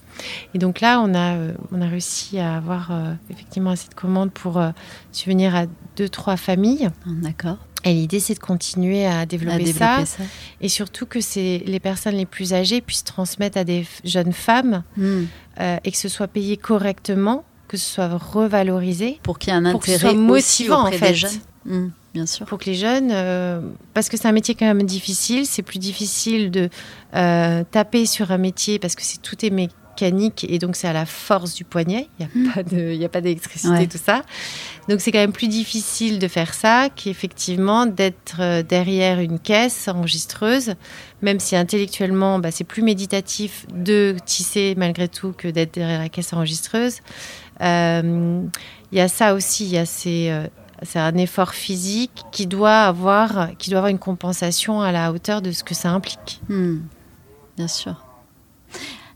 [0.54, 3.94] Et donc là, on a, euh, on a réussi à avoir euh, effectivement assez de
[3.94, 4.70] commandes pour euh,
[5.12, 5.64] subvenir à
[5.96, 6.90] deux, trois familles.
[7.06, 7.56] Ah, D'accord.
[7.84, 10.22] Et l'idée, c'est de continuer à À développer, ça, ça.
[10.60, 11.20] et surtout que
[11.64, 15.24] les personnes les plus âgées puissent transmettre à des jeunes femmes Hmm.
[15.60, 19.20] euh, et que ce soit payé correctement, que ce soit revalorisé.
[19.22, 21.08] Pour qu'il y ait un intérêt aussi motivant, auprès en fait.
[21.10, 21.30] des jeunes.
[21.66, 22.46] Hmm, Bien sûr.
[22.46, 23.60] pour que les jeunes, euh,
[23.94, 26.68] parce que c'est un métier quand même difficile, c'est plus difficile de
[27.14, 30.92] euh, taper sur un métier parce que c'est tout est mécanique et donc c'est à
[30.92, 32.08] la force du poignet.
[32.20, 32.28] Il
[32.72, 33.86] n'y a, y a pas d'électricité, Ouais.
[33.88, 34.22] tout ça.
[34.88, 39.88] Donc c'est quand même plus difficile de faire ça qu'effectivement d'être euh, derrière une caisse
[39.88, 40.74] enregistreuse,
[41.20, 46.08] même si intellectuellement bah, c'est plus méditatif de tisser malgré tout que d'être derrière la
[46.08, 46.96] caisse enregistreuse.
[47.60, 48.42] Euh,
[48.92, 50.46] Il y a ça aussi, il y a ces, euh,
[50.82, 55.42] c'est un effort physique qui doit avoir, qui doit avoir une compensation à la hauteur
[55.42, 56.40] de ce que ça implique.
[56.48, 56.78] Hmm,
[57.56, 58.04] Bien sûr.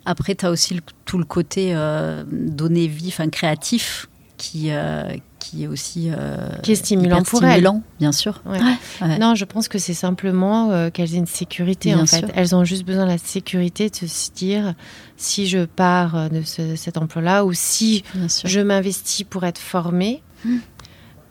[0.04, 5.04] Après, tu as aussi le- tout le côté euh, donner vie, enfin créatif, qui, euh,
[5.38, 6.10] qui est aussi.
[6.10, 7.50] euh, Qui est stimulant pour elles.
[7.52, 8.42] stimulant, bien sûr.
[8.44, 8.58] Ouais.
[9.00, 9.18] ouais.
[9.18, 12.18] Non, je pense que c'est simplement euh, qu'elles aient une sécurité Bien en fait.
[12.18, 12.28] sûr.
[12.34, 14.74] Elles ont juste besoin de la sécurité de se dire
[15.16, 18.02] si je pars euh, de ce- cet emploi-là ou si
[18.44, 20.22] je m'investis pour être formée.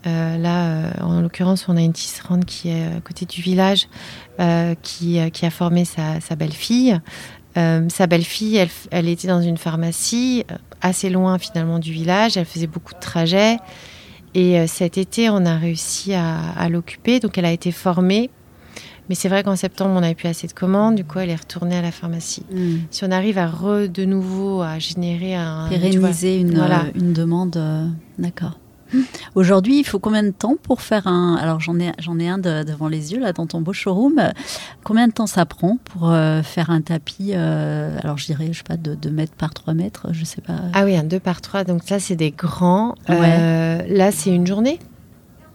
[0.06, 3.88] Euh, là, euh, en l'occurrence, on a une tisserande qui est à côté du village,
[4.40, 6.98] euh, qui, qui a formé sa, belle-fille.
[7.54, 10.44] Sa belle-fille, elle, était dans une pharmacie,
[10.80, 12.36] assez loin finalement du village.
[12.36, 13.58] Elle faisait beaucoup de trajets.
[14.34, 17.20] Et cet été, on a réussi à, à l'occuper.
[17.20, 18.30] Donc, elle a été formée.
[19.08, 20.94] Mais c'est vrai qu'en septembre, on n'avait plus assez de commandes.
[20.94, 22.44] Du coup, elle est retournée à la pharmacie.
[22.50, 22.76] Hmm.
[22.90, 26.86] Si on arrive à re, de nouveau à générer un vois, Pérenniser une, voilà.
[26.94, 27.60] une demande.
[28.18, 28.58] D'accord.
[29.34, 31.36] Aujourd'hui, il faut combien de temps pour faire un.
[31.36, 34.20] Alors, j'en ai, j'en ai un de- devant les yeux, là, dans ton beau showroom.
[34.84, 38.58] Combien de temps ça prend pour euh, faire un tapis euh, Alors, je dirais, je
[38.58, 40.54] sais pas, de 2 mètres par 3 mètres, je sais pas.
[40.74, 42.94] Ah oui, un 2 par 3, donc ça c'est des grands.
[43.08, 43.16] Ouais.
[43.20, 44.78] Euh, là c'est une journée?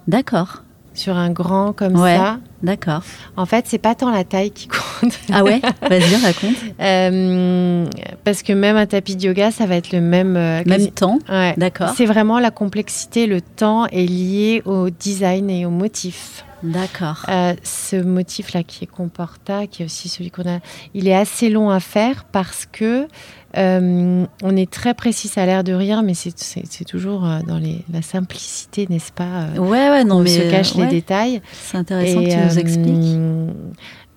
[0.07, 0.63] D'accord,
[0.97, 2.15] sur un grand comme Ouais.
[2.17, 2.39] ça.
[2.63, 3.01] d'accord.
[3.37, 5.13] En fait, c'est pas tant la taille qui compte.
[5.31, 5.61] Ah ouais?
[5.89, 6.55] Vas-y, raconte.
[6.81, 7.85] Euh,
[8.23, 10.35] parce que même un tapis de yoga, ça va être le même.
[10.35, 11.53] euh, Même quasi- temps, Ouais.
[11.57, 11.93] d'accord.
[11.95, 16.43] C'est vraiment la complexité, le temps est lié au design et au motif.
[16.63, 17.23] D'accord.
[17.29, 20.57] Euh, ce motif-là qui est comporta, qui est aussi celui qu'on a,
[20.95, 23.07] il est assez long à faire parce que
[23.55, 27.57] euh, on est très précis, ça a l'air de rien, mais c'est- toujours euh, dans
[27.57, 29.23] les, la simplicité, n'est-ce pas
[29.55, 30.29] euh, Ouais, ouais, non, On mais.
[30.29, 31.41] se cache ouais, les détails.
[31.53, 33.17] C'est intéressant que tu nous expliques.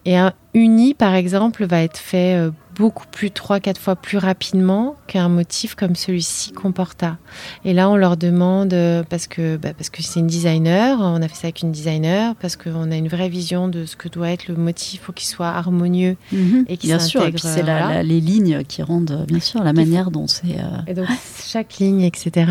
[0.07, 2.35] Et un uni, par exemple, va être fait
[2.81, 7.19] beaucoup plus, trois, quatre fois plus rapidement qu'un motif comme celui-ci comporta.
[7.67, 11.21] Et là, on leur demande, euh, parce que bah, parce que c'est une designer, on
[11.21, 14.09] a fait ça avec une designer, parce qu'on a une vraie vision de ce que
[14.09, 16.17] doit être le motif pour qu'il soit harmonieux.
[16.33, 16.65] Mhm.
[16.69, 18.03] et qui bien sûr, s'intègre, c'est voilà.
[18.03, 20.59] les lignes qui rendent, euh, bien sûr, la manière dont c'est.
[20.59, 21.07] euh, Et donc,
[21.47, 22.51] chaque ligne, etc.,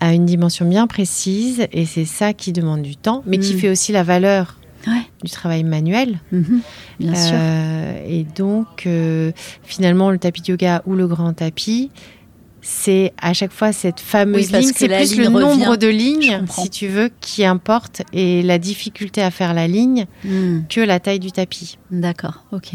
[0.00, 3.58] a une dimension bien précise, et c'est ça qui demande du temps, mais qui Mm.
[3.58, 4.54] fait aussi la valeur.
[5.24, 6.18] Du travail manuel.
[6.32, 6.60] mhm,
[7.00, 7.34] Bien sûr.
[7.34, 9.32] Euh, et donc, euh,
[9.64, 11.90] finalement, le tapis de yoga ou le grand tapis,
[12.60, 14.72] c'est à chaque fois cette fameuse Oui, ligne.
[14.74, 19.22] C'est plus ligne le nombre de lignes, si tu veux, qui importe et la difficulté
[19.22, 20.60] à faire la ligne Hmm.
[20.68, 21.78] que la taille du tapis.
[21.90, 22.70] D'accord, ok.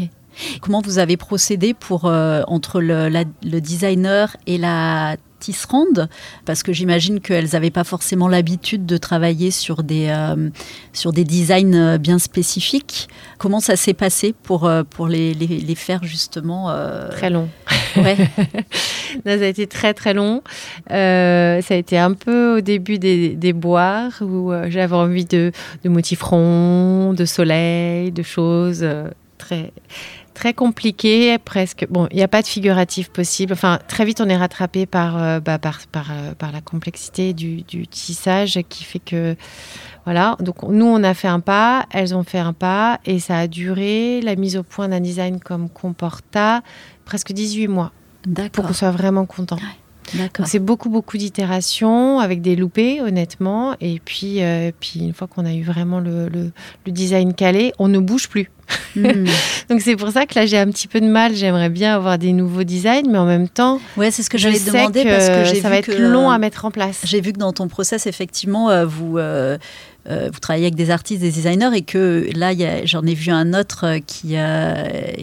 [0.60, 6.08] Comment vous avez procédé pour euh, entre le, la- le designer et la tisserande
[6.46, 10.48] Parce que j'imagine qu'elles n'avaient pas forcément l'habitude de travailler sur des, euh,
[10.92, 13.08] sur des designs euh, bien spécifiques.
[13.38, 17.48] Comment ça s'est passé pour, euh, pour les, les, les faire justement euh, Très long.
[17.96, 18.16] Ouais.
[19.26, 20.42] Non, ça a été très très long.
[20.90, 25.52] Euh, ça a été un peu au début des, des boires où j'avais envie de,
[25.84, 28.84] de motifs ronds, de soleil, de choses
[29.38, 29.70] très
[30.34, 31.86] très compliquées, presque.
[31.88, 33.52] Bon, il n'y a pas de figuratif possible.
[33.52, 37.32] Enfin, très vite on est rattrapé par euh, bah, par par, euh, par la complexité
[37.32, 39.36] du, du tissage qui fait que
[40.04, 40.36] voilà.
[40.40, 43.46] Donc nous on a fait un pas, elles ont fait un pas et ça a
[43.46, 46.62] duré la mise au point d'un design comme Comporta
[47.04, 47.92] presque 18 mois
[48.52, 49.58] pour qu'on soit vraiment content.
[50.44, 55.44] C'est beaucoup beaucoup d'itérations avec des loupés honnêtement et puis euh, puis une fois qu'on
[55.44, 56.52] a eu vraiment le, le,
[56.86, 58.50] le design calé, on ne bouge plus.
[58.96, 59.24] Hmm.
[59.68, 61.34] Donc c'est pour ça que là j'ai un petit peu de mal.
[61.34, 64.44] J'aimerais bien avoir des nouveaux designs, mais en même temps, Ouais, c'est ce que je
[64.44, 67.02] j'allais demander que parce que ça vu va être que, long à mettre en place.
[67.04, 69.58] J'ai vu que dans ton process, effectivement, euh, vous, euh,
[70.08, 72.52] euh, vous travaillez avec des artistes, des designers, et que là,
[72.84, 74.74] j'en ai vu un autre euh, qui, euh,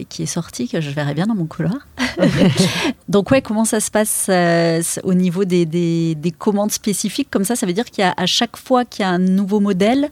[0.08, 1.86] qui est sorti, que je verrai bien dans mon couloir.
[3.08, 7.44] Donc, ouais, comment ça se passe euh, au niveau des, des- des commandes spécifiques Comme
[7.44, 9.60] ça, ça veut dire qu'il y a à chaque fois qu'il y a un nouveau
[9.60, 10.08] modèle,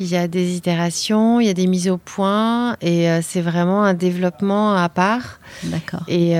[0.00, 3.82] Il y a des itérations, il y a des mises au point et c'est vraiment
[3.82, 5.40] un développement à part.
[5.64, 6.02] d'accord.
[6.06, 6.34] Et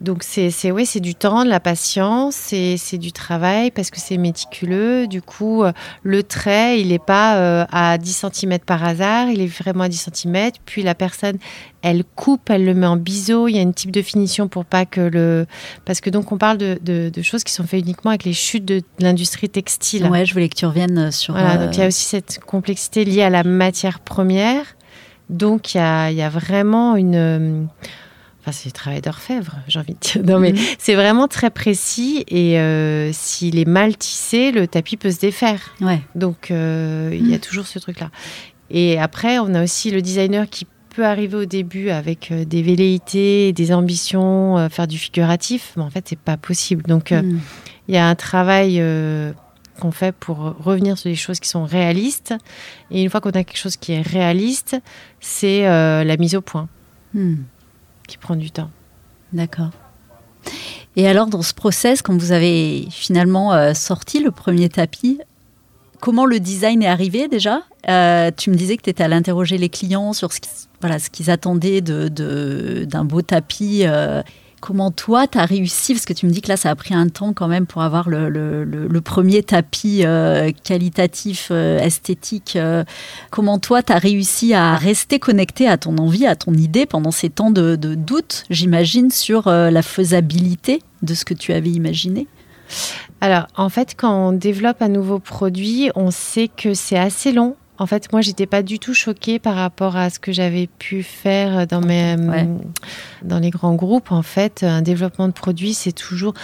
[0.00, 4.16] donc, c'est c'est du temps, de la patience, c'est c'est du travail parce que c'est
[4.16, 5.06] méticuleux.
[5.06, 5.72] Du coup, euh,
[6.02, 9.88] le trait, il n'est pas euh, à 10 cm par hasard, il est vraiment à
[9.88, 10.50] 10 cm.
[10.64, 11.36] Puis la personne,
[11.82, 13.46] elle coupe, elle le met en biseau.
[13.48, 15.46] Il y a une type de finition pour pas que le.
[15.84, 18.32] Parce que donc, on parle de, de- de choses qui sont faites uniquement avec les
[18.32, 20.06] chutes de, de l'industrie textile.
[20.06, 21.34] Ouais, je voulais que tu reviennes sur.
[21.34, 24.64] Voilà, euh, donc il y a aussi cette complexité liée à la matière première.
[25.28, 27.68] Donc il y a, il y a vraiment une.
[28.40, 30.22] Enfin, c'est le travail d'orfèvre, j'ai envie de dire.
[30.24, 30.58] Non, mais Mhm.
[30.78, 35.60] c'est vraiment très précis et euh, s'il est mal tissé, le tapis peut se défaire.
[35.82, 36.00] Ouais.
[36.14, 37.40] Donc euh, il y a Mm.
[37.40, 38.10] toujours ce truc-là.
[38.70, 42.62] Et après, on a aussi le designer qui peut arriver au début avec euh, des
[42.62, 46.84] velléités, des ambitions, euh, faire du figuratif, mais en fait, c'est pas possible.
[46.84, 47.38] Donc Hmm.
[47.88, 48.82] il y a un travail
[49.80, 52.34] qu'on fait pour revenir sur des choses qui sont réalistes.
[52.90, 54.76] Et une fois qu'on a quelque chose qui est réaliste,
[55.20, 56.68] c'est la mise au point
[57.12, 57.34] Hmm.
[58.10, 58.70] Qui prend du temps.
[59.32, 59.70] D'accord.
[60.96, 65.20] Et alors, dans ce process, quand vous avez finalement euh, sorti le premier tapis,
[66.00, 67.62] comment le design est arrivé déjà?
[67.88, 70.50] Euh, Tu me disais que tu étais allé interroger les clients sur ce qu'ils
[70.80, 70.96] voilà,
[71.28, 73.82] attendaient d'un de, beau tapis.
[73.84, 74.22] euh.
[74.60, 75.94] Comment toi, tu as réussi?
[75.94, 77.82] Parce que tu me dis que là, ça a pris un temps quand même pour
[77.82, 82.54] avoir le, premier tapis euh, qualitatif, euh, esthétique.
[82.56, 82.84] euh.
[83.30, 87.10] comment toi, tu as réussi à rester connecté à ton envie, à ton idée pendant
[87.10, 92.26] ces temps de, de doute, j'imagine, sur la faisabilité de ce que tu avais imaginé?
[93.20, 97.56] Alors, en fait, quand on développe un nouveau produit, on sait que c'est assez long.
[97.80, 101.02] En fait, moi, j'étais pas du tout choquée par rapport à ce que j'avais pu
[101.02, 102.46] faire dans mes Ouais.
[103.24, 104.12] dans les grands groupes.
[104.12, 106.34] En fait, un développement de produit, c'est toujours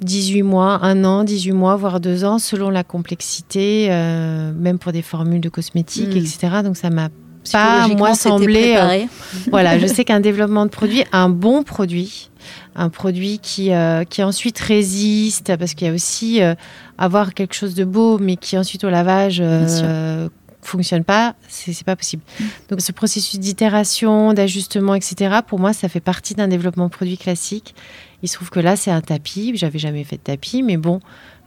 [0.00, 4.92] 18 mois, un an, 18 mois, voire deux ans, selon la complexité, euh, même pour
[4.92, 6.18] des formules de cosmétiques, Mm.
[6.18, 6.38] etc.
[6.64, 7.08] Donc, ça m'a
[7.52, 8.76] pas, moi, semblé.
[8.78, 9.00] euh,
[9.50, 12.30] voilà, je sais qu'un développement de produit, un bon produit,
[12.74, 16.54] un produit qui, euh, qui ensuite résiste, parce qu'il y a aussi euh,
[16.96, 20.28] avoir quelque chose de beau, mais qui ensuite au lavage euh,
[20.66, 22.22] fonctionne pas, c'est pas possible.
[22.68, 25.36] Donc ce processus d'itération, d'ajustement, etc.
[25.46, 27.74] Pour moi, ça fait partie d'un développement produit classique.
[28.22, 29.52] Il se trouve que là, c'est un tapis.
[29.54, 31.00] J'avais jamais fait de tapis, mais bon,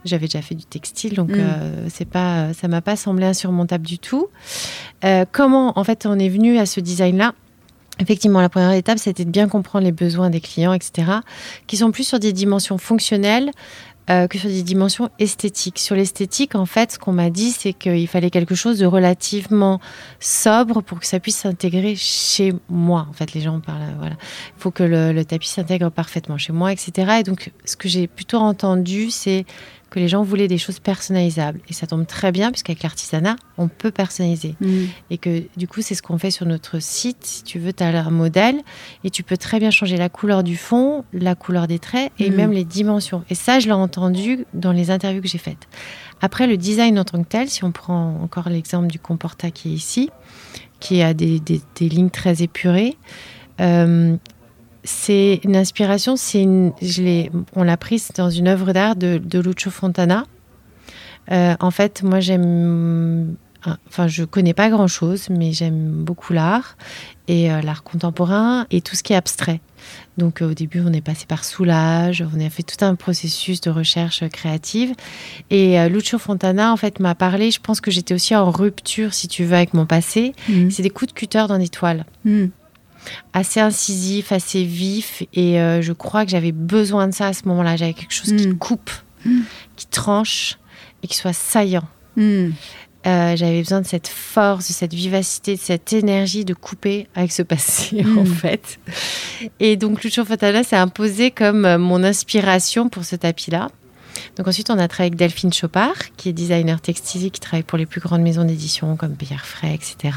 [0.04, 1.36] j'avais déjà fait du textile, donc Mm.
[1.38, 4.28] euh, c'est pas, ça m'a pas semblé insurmontable du tout.
[5.04, 7.34] Euh, comment, en fait, on est venu à ce design-là?
[8.00, 11.10] Effectivement, la première étape, c'était de bien comprendre les besoins des clients, etc.,
[11.66, 13.50] qui sont plus sur des dimensions fonctionnelles
[14.10, 15.78] euh, que sur des dimensions esthétiques.
[15.78, 19.80] Sur l'esthétique, en fait, ce qu'on m'a dit, c'est qu'il fallait quelque chose de relativement
[20.20, 23.06] sobre pour que ça puisse s'intégrer chez moi.
[23.10, 24.16] En fait, les gens parlent, euh, voilà.
[24.56, 27.18] Il faut que le, le tapis s'intègre parfaitement chez moi, etc.
[27.20, 29.44] Et donc, ce que j'ai plutôt entendu, c'est
[29.90, 31.60] que les gens voulaient des choses personnalisables.
[31.68, 34.54] Et ça tombe très bien, puisqu'avec l'artisanat, on peut personnaliser.
[34.60, 34.84] Mm.
[35.10, 37.18] Et que du coup, c'est ce qu'on fait sur notre site.
[37.24, 38.56] Si tu veux, tu as un modèle
[39.04, 42.28] et tu peux très bien changer la couleur du fond, la couleur des traits et
[42.30, 42.36] Mhm.
[42.36, 43.24] même les dimensions.
[43.30, 45.68] Et ça, je l'ai entendu dans les interviews que j'ai faites.
[46.20, 49.70] Après, le design en tant que tel, si on prend encore l'exemple du Comporta qui
[49.70, 50.10] est ici,
[50.80, 52.96] qui a des, des- des lignes très épurées,
[53.60, 54.16] euh,
[54.88, 56.16] c'est une inspiration.
[56.16, 60.24] C'est une, je l'ai, on l'a prise dans une œuvre d'art de, de Lucio Fontana.
[61.30, 63.36] Euh, en fait, moi, j'aime.
[63.88, 66.76] Enfin, je connais pas grand chose, mais j'aime beaucoup l'art
[67.26, 69.60] et euh, l'art contemporain et tout ce qui est abstrait.
[70.16, 73.60] Donc, euh, au début, on est passé par Soulage, on a fait tout un processus
[73.60, 74.94] de recherche euh, créative.
[75.50, 77.50] Et euh, Lucio Fontana, en fait, m'a parlé.
[77.50, 80.32] Je pense que j'étais aussi en rupture, si tu veux, avec mon passé.
[80.48, 80.70] Mm.
[80.70, 82.04] C'est des coups de cutter dans des toiles.
[82.24, 82.46] Mm.
[83.32, 85.22] Assez incisif, assez vif.
[85.34, 87.76] Et euh, je crois que j'avais besoin de ça à ce moment-là.
[87.76, 88.58] J'avais quelque chose qui Mm.
[88.58, 88.90] coupe,
[89.24, 89.40] Mm.
[89.76, 90.58] qui tranche
[91.02, 91.86] et qui soit saillant.
[92.16, 92.50] Hmm.
[93.06, 97.30] Euh, j'avais besoin de cette force, de cette vivacité, de cette énergie de couper avec
[97.32, 98.80] ce passé, en fait.
[99.60, 103.68] Et donc, Lucio Fontana s'est imposé comme euh, mon inspiration pour ce tapis-là.
[104.38, 107.76] Donc ensuite, on a travaillé avec Delphine Chopard, qui est designer textile, qui travaille pour
[107.76, 110.16] les plus grandes maisons d'édition comme Pierre Fray, etc.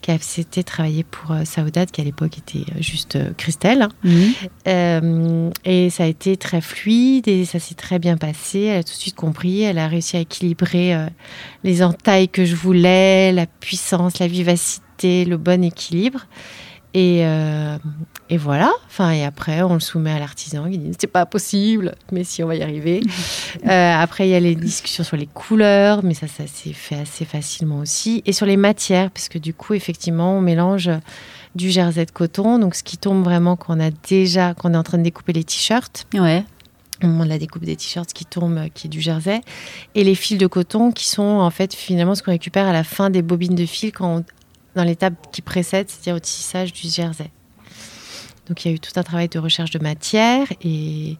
[0.00, 3.30] Qui a accepté de travailler pour euh, Saoudat, qui à l'époque était euh, juste euh,
[3.36, 3.86] Christelle.
[4.02, 4.30] Hmm.
[4.66, 8.62] Euh, et ça a été très fluide et ça s'est très bien passé.
[8.62, 9.62] Elle a tout de suite compris.
[9.62, 11.08] Elle a réussi à équilibrer
[11.62, 16.26] les entailles que je voulais, la puissance, la vivacité, le bon équilibre.
[16.96, 17.76] Et, euh,
[18.30, 18.70] et voilà.
[18.86, 22.42] Enfin, et après, on le soumet à l'artisan qui dit c'est pas possible, mais si
[22.42, 23.00] on va y arriver.
[23.68, 26.96] Euh, après, il y a les discussions sur les couleurs, mais ça, ça s'est fait
[26.96, 28.20] assez facilement aussi.
[28.26, 30.90] Et sur les matières, parce que du coup, effectivement, on mélange
[31.54, 34.74] du jersey de coton, donc ce qui tombe vraiment quand on a déjà, quand on
[34.74, 36.44] est en train de découper les t-shirts, Ouais.
[37.02, 39.40] au moment de la découpe des t-shirts, ce qui tombe, euh, qui est du jersey,
[39.94, 42.84] et les fils de coton qui sont en fait finalement ce qu'on récupère à la
[42.84, 44.24] fin des bobines de fil quand on-
[44.74, 47.30] dans l'étape qui précède, c'est-à-dire au tissage du jersey.
[48.48, 51.16] Donc il y a eu tout un travail de recherche de matière et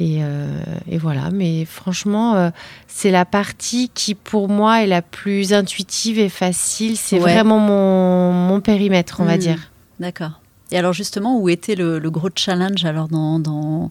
[0.00, 0.46] et, euh,
[0.88, 1.30] et voilà.
[1.32, 2.50] Mais franchement, euh,
[2.86, 6.96] c'est la partie qui pour moi est la plus intuitive et facile.
[6.96, 7.32] C'est Ouais.
[7.32, 9.40] vraiment mon, mon périmètre, on va Hmm.
[9.40, 9.72] dire.
[9.98, 10.40] D'accord.
[10.70, 13.90] Et alors justement, où était le, le gros challenge alors dans, dans,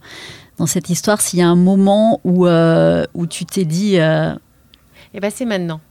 [0.58, 1.20] dans cette histoire?
[1.20, 3.98] S'il y a un moment où, euh, où tu t'es dit...
[5.18, 5.82] Et ben c'est maintenant.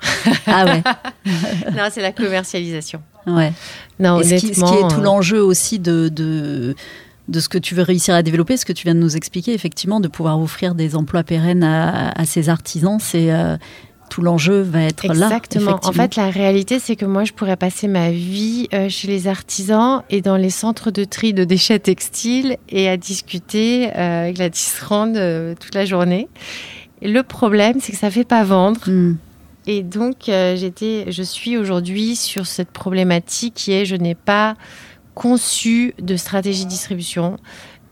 [0.47, 0.83] ah ouais,
[1.77, 3.03] non, c'est la commercialisation.
[3.27, 3.53] ouais.
[3.99, 6.77] Non, Et ce qui, ce qui est honnêtement, tout euh, l'enjeu aussi de, de,
[7.27, 9.53] de ce que tu veux réussir à développer, ce que tu viens de nous expliquer,
[9.53, 13.57] effectivement, de pouvoir offrir des emplois pérennes à, à ces artisans, c'est euh,
[14.11, 15.13] tout l'enjeu va être là.
[15.13, 15.81] Exactement.
[15.83, 19.27] En fait, la réalité, c'est que moi, je pourrais passer ma vie euh, chez les
[19.27, 24.39] artisans et dans les centres de tri de déchets textiles et à discuter euh, avec
[24.39, 25.19] la tisserande
[25.59, 26.29] toute la journée.
[27.03, 28.81] Et le problème, c'est que ça fait pas vendre.
[28.87, 29.17] Hmm.
[29.67, 34.55] Et donc, euh, j'étais, je suis aujourd'hui sur cette problématique qui est, je n'ai pas
[35.15, 37.37] conçu de stratégie de distribution.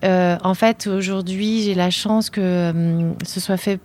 [0.04, 3.80] Euh, en fait, aujourd'hui, j'ai la chance que hum, ce soit fait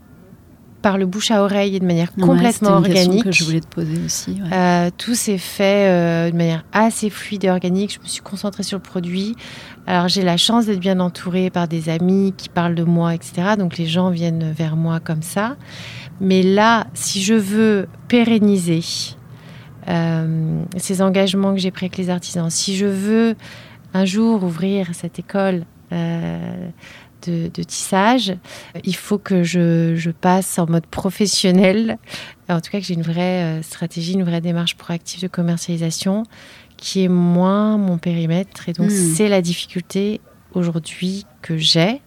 [0.81, 3.23] par le bouche à oreille et de manière Ouais, complètement c'était une question organique.
[3.25, 4.31] que je voulais te poser aussi.
[4.31, 4.49] ouais.
[4.53, 7.93] Euh, tout s'est fait euh, de manière assez fluide et organique.
[7.93, 9.35] Je me suis concentrée sur le produit.
[9.87, 13.55] Alors j'ai la chance d'être bien entourée par des amis qui parlent de moi, etc.
[13.57, 15.55] Donc les gens viennent vers moi comme ça.
[16.21, 18.81] Mais là, si je veux pérenniser
[19.87, 23.35] euh, ces engagements que j'ai pris avec les artisans, si je veux
[23.93, 25.63] un jour ouvrir cette école
[27.27, 28.33] de, de tissage,
[28.83, 31.97] il faut que je, je passe en mode professionnel
[32.49, 36.23] en tout cas que j'ai une vraie euh, stratégie, une vraie démarche proactive de commercialisation
[36.77, 38.69] qui est moins mon périmètre.
[38.69, 39.13] Et donc, Mm.
[39.15, 40.19] c'est la difficulté
[40.53, 42.01] aujourd'hui que j'ai.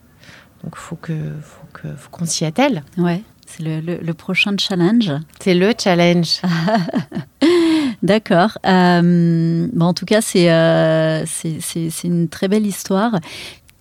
[0.64, 2.82] Donc, il faut que, faut que, faut qu'on s'y attelle.
[2.98, 5.12] Ouais, c'est le, le- le prochain challenge.
[5.40, 6.40] C'est le challenge.
[8.02, 8.58] D'accord.
[8.66, 13.18] Euh, bon, en tout cas, c'est euh, c'est- c'est une très belle histoire.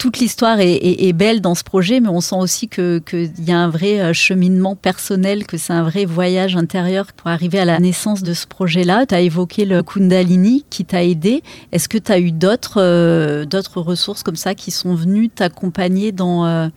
[0.01, 3.03] Toute l'histoire est, belle dans ce projet, mais on sent aussi qu'il
[3.37, 7.59] y a un vrai euh, cheminement personnel, que c'est un vrai voyage intérieur pour arriver
[7.59, 9.05] à la naissance de ce projet-là.
[9.05, 11.43] Tu as évoqué le Kundalini qui t'a aidé.
[11.71, 13.45] Est-ce que tu as eu d'autres euh,
[13.75, 16.69] ressources comme ça qui sont venues t'accompagner dans, euh,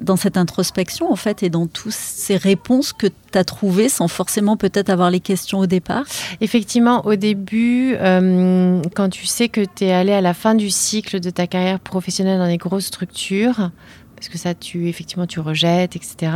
[0.00, 4.08] dans cette introspection, en fait, et dans toutes ces réponses que tu as trouvées sans
[4.08, 6.04] forcément peut-être avoir les questions au départ
[6.40, 10.70] Effectivement, au début, euh, quand tu sais que tu es allé à la fin du
[10.70, 13.70] cycle de ta carrière professionnelle dans les grosses structures,
[14.16, 16.32] parce que ça, tu effectivement, tu rejettes, etc.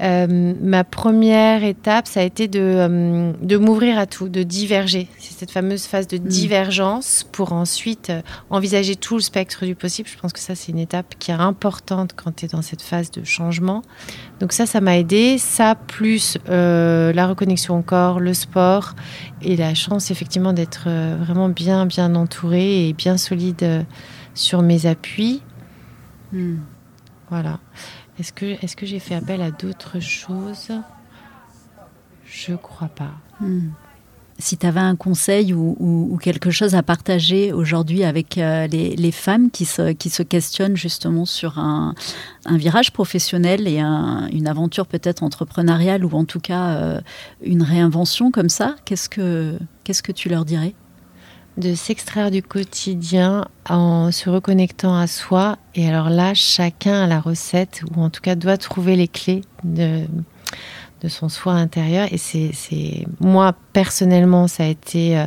[0.00, 5.08] euh, ma première étape, ça a été de, euh, de m'ouvrir à tout, de diverger.
[5.18, 10.08] C'est cette fameuse phase de divergence pour ensuite euh, envisager tout le spectre du possible.
[10.08, 12.82] Je pense que ça, c'est une étape qui est importante quand tu es dans cette
[12.82, 13.82] phase de changement.
[14.40, 15.38] Donc ça, ça m'a aidé.
[15.38, 18.94] Ça, plus euh, la reconnexion au corps, le sport
[19.42, 20.88] et la chance, effectivement, d'être
[21.18, 23.84] vraiment bien, bien entourée et bien solide
[24.34, 25.42] sur mes appuis.
[27.32, 27.60] Voilà.
[28.18, 30.70] Est-ce que, est que j'ai fait appel à d'autres choses?
[32.26, 33.12] Je crois pas.
[33.40, 33.70] Hmm.
[34.38, 39.50] Si tu avais un conseil ou, quelque chose à partager aujourd'hui avec euh, les, femmes
[39.50, 41.94] qui se, qui se questionnent justement sur un,
[42.50, 47.00] virage professionnel et un- une aventure peut-être entrepreneuriale ou en tout cas euh,
[47.42, 50.74] une réinvention comme ça, qu'est-ce que, qu'est-ce que tu leur dirais?
[51.58, 55.58] De s'extraire du quotidien en se reconnectant à soi.
[55.74, 59.42] Et alors là, chacun a la recette, ou en tout cas doit trouver les clés
[59.62, 60.06] de,
[61.02, 62.08] de son soi intérieur.
[62.12, 65.26] Et c'est, moi personnellement, ça a été euh,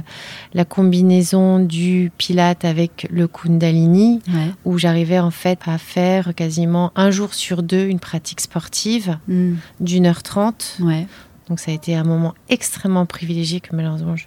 [0.54, 4.22] la combinaison du Pilate avec le Kundalini,
[4.64, 9.56] où j'arrivais en fait à faire quasiment un jour sur deux une pratique sportive mm.
[9.80, 10.78] d'une heure trente.
[11.50, 14.26] Donc ça a été un moment extrêmement privilégié que malheureusement je,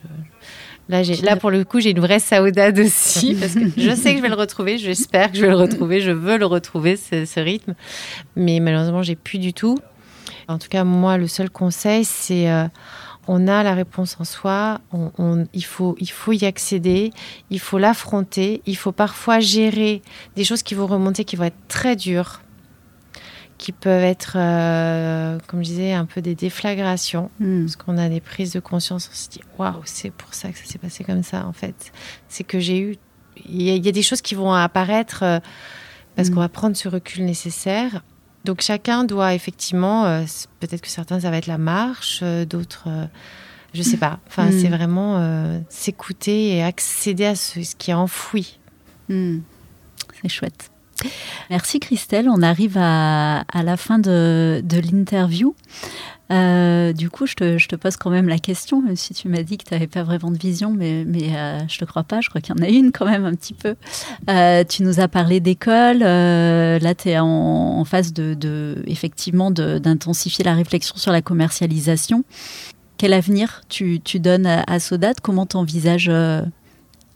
[0.89, 4.19] Là, là, pour le coup, j'ai une vraie saudade aussi, parce que je sais que
[4.19, 7.41] je vais le retrouver, j'espère que je vais le retrouver, je veux le retrouver, ce,
[7.41, 7.75] rythme.
[8.37, 9.79] Mais malheureusement, j'ai plus du tout.
[10.49, 12.65] En tout cas, moi, le seul conseil, c'est euh,
[13.27, 17.13] on a la réponse en soi, on, il, faut, il faut y accéder,
[17.51, 20.01] il faut l'affronter, il faut parfois gérer
[20.37, 22.41] des choses qui vont remonter, qui vont être très dures
[23.59, 27.31] qui peuvent être, euh, comme je disais, un peu des déflagrations.
[27.41, 27.65] Hmm.
[27.65, 30.59] Parce qu'on a des prises de conscience, on se dit waouh, c'est pour ça que
[30.59, 31.93] ça s'est passé comme ça, en fait.
[32.29, 32.97] C'est que j'ai eu.
[33.49, 35.39] Il y, a des choses qui vont apparaître euh,
[36.17, 36.35] parce hmm.
[36.35, 38.03] qu'on va prendre ce recul nécessaire.
[38.45, 40.23] Donc chacun doit effectivement, euh,
[40.61, 42.89] peut-être que certains, ça va être la marche, d'autres,
[43.75, 44.19] je sais pas.
[44.27, 44.61] Enfin, hmm.
[44.61, 48.59] c'est vraiment s'écouter et accéder à ce, ce qui est enfoui.
[49.09, 50.71] C'est chouette.
[51.51, 55.55] Merci Christelle, on arrive à, la fin de, l'interview.
[56.31, 59.57] Euh, du coup, je te, pose quand même la question, même si tu m'as dit
[59.57, 62.29] que tu n'avais pas vraiment de vision, mais, euh, je ne te crois pas, je
[62.29, 63.77] crois qu'il y en a une quand même un petit peu.
[64.29, 70.55] Euh, tu nous as parlé d'école, là tu es en, phase de, effectivement d'intensifier la
[70.55, 72.25] réflexion sur la commercialisation.
[72.99, 76.11] Quel avenir tu, donnes à, à Sodat Comment tu envisages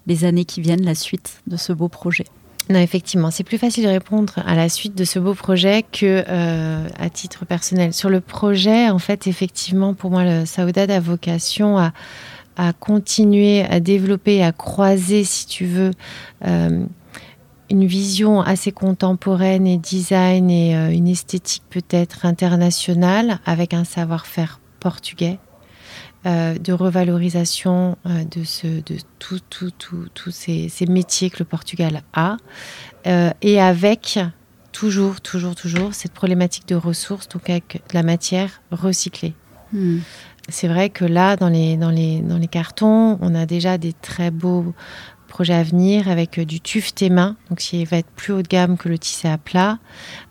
[0.06, 2.24] les années qui viennent, la suite de ce beau projet?
[2.72, 6.24] Non, effectivement, c'est plus facile de répondre à la suite de ce beau projet que
[6.26, 7.92] euh, à titre personnel.
[7.92, 11.92] Sur le projet, en fait, effectivement, pour moi, le Saoudade a vocation à,
[12.80, 15.90] continuer à développer, à croiser, si tu veux,
[16.46, 16.84] euh,
[17.70, 24.60] une vision assez contemporaine et design et euh, une esthétique peut-être internationale avec un savoir-faire
[24.80, 25.38] portugais
[26.24, 29.72] euh, de revalorisation euh, de, ce, de tous tout,
[30.14, 32.36] tout, ces, métiers que le Portugal a,
[33.08, 34.20] euh, et avec
[34.70, 39.34] toujours, toujours, toujours cette problématique de ressources, donc avec de la matière recyclée.
[39.72, 39.98] Hmm.
[40.48, 43.92] C'est vrai que là, dans les, dans, les, dans les cartons, on a déjà des
[43.92, 44.74] très beaux
[45.32, 48.76] projets à venir avec du tuff main, donc qui va être plus haut de gamme
[48.76, 49.78] que le tissé à plat,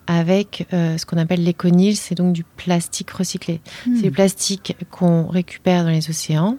[0.05, 3.61] avec euh, ce qu'on appelle l'éconil, c'est donc du plastique recyclé.
[3.87, 3.95] Hmm.
[3.95, 6.57] C'est du plastique qu'on récupère dans les océans,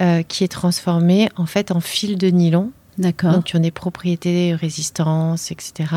[0.00, 2.70] euh, qui est transformé en fait en fil de nylon.
[2.96, 3.32] D'accord.
[3.32, 5.90] Donc, qui ont des propriétés, résistance, etc.,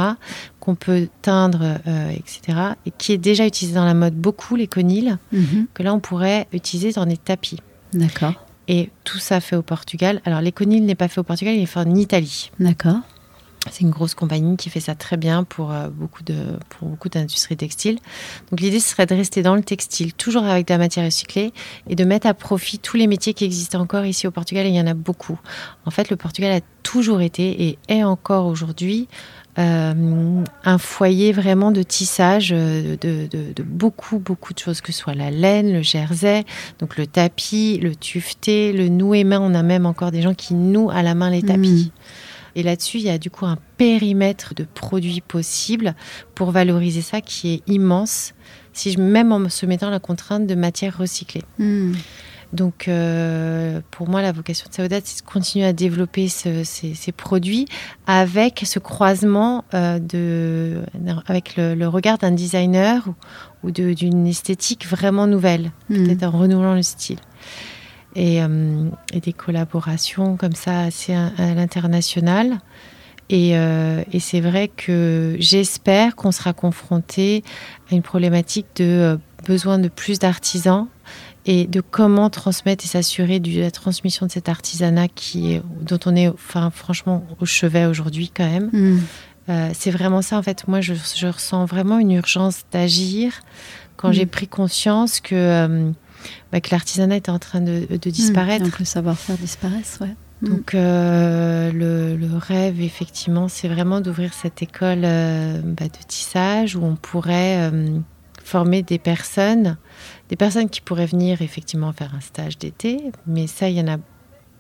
[0.60, 2.58] qu'on peut teindre, euh, etc.,
[2.88, 5.68] et qui est déjà utilisé dans la mode beaucoup, l'éconil, mhm.
[5.76, 7.60] que là, on pourrait utiliser dans des tapis.
[7.94, 8.47] D'accord.
[8.68, 10.22] Et tout ça fait au Portugal.
[10.26, 12.52] Alors, l'éconil n'est pas fait au Portugal, il est fait en Italie.
[12.60, 13.00] D'accord.
[13.72, 16.36] C'est une grosse compagnie qui fait ça très bien pour euh, beaucoup de
[16.70, 18.00] pour beaucoup d'industries textiles.
[18.50, 21.52] Donc l'idée ce serait de rester dans le textile, toujours avec de la matière recyclée,
[21.90, 24.66] et de mettre à profit tous les métiers qui existent encore ici au Portugal.
[24.66, 25.40] Et il y en a beaucoup.
[25.86, 29.08] En fait, le Portugal a toujours été et est encore aujourd'hui
[29.60, 35.00] euh, un foyer vraiment de tissage euh, de, de, beaucoup, beaucoup de choses, que ce
[35.00, 36.46] soit la laine, le jersey,
[36.80, 39.40] donc le tapis, le tufté, le noué main.
[39.42, 41.92] On a même encore des gens qui nouent à la main les tapis.
[41.92, 42.58] Mmh.
[42.58, 45.96] Et là-dessus, il y a du coup un périmètre de produits possibles
[46.34, 48.34] pour valoriser ça qui est immense,
[48.74, 51.44] si je, même en se mettant la contrainte de matière recyclée.
[51.60, 51.94] Hmm.
[52.54, 57.66] Donc, euh, pour moi, la vocation de Saoudat, c'est de continuer à développer ces, produits
[58.06, 60.82] avec ce croisement euh, de,
[61.28, 63.04] avec le, regard d'un designer
[63.64, 66.06] ou, d'une esthétique vraiment nouvelle, hmm.
[66.06, 67.20] peut-être en renouvelant le style.
[68.18, 72.58] Euh, et, des collaborations comme ça assez à, l'international.
[73.32, 77.44] Euh, et, c'est vrai que j'espère qu'on sera confronté
[77.92, 80.88] à une problématique de euh, besoin de plus d'artisans
[81.48, 86.00] et de comment transmettre et s'assurer de la transmission de cet artisanat qui est, dont
[86.06, 88.70] on est enfin, franchement au chevet aujourd'hui quand même.
[89.48, 89.72] Mm.
[89.74, 90.68] c'est vraiment ça en fait.
[90.68, 93.42] Moi, je, je ressens vraiment une urgence d'agir
[93.96, 95.94] quand j'ai pris conscience que
[96.52, 98.64] bah, que l'artisanat était en train de, hmm, disparaître.
[98.64, 100.16] donc le savoir-faire disparaisse, ouais.
[100.42, 100.50] Hmm.
[100.50, 106.84] Donc euh, le, rêve, effectivement, c'est vraiment d'ouvrir cette école euh, bah, de tissage où
[106.84, 108.00] on pourrait euh,
[108.44, 109.78] former des personnes,
[110.30, 113.88] des personnes qui pourraient venir effectivement faire un stage d'été, mais ça, il y en
[113.88, 113.98] a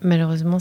[0.01, 0.57] malheureusement,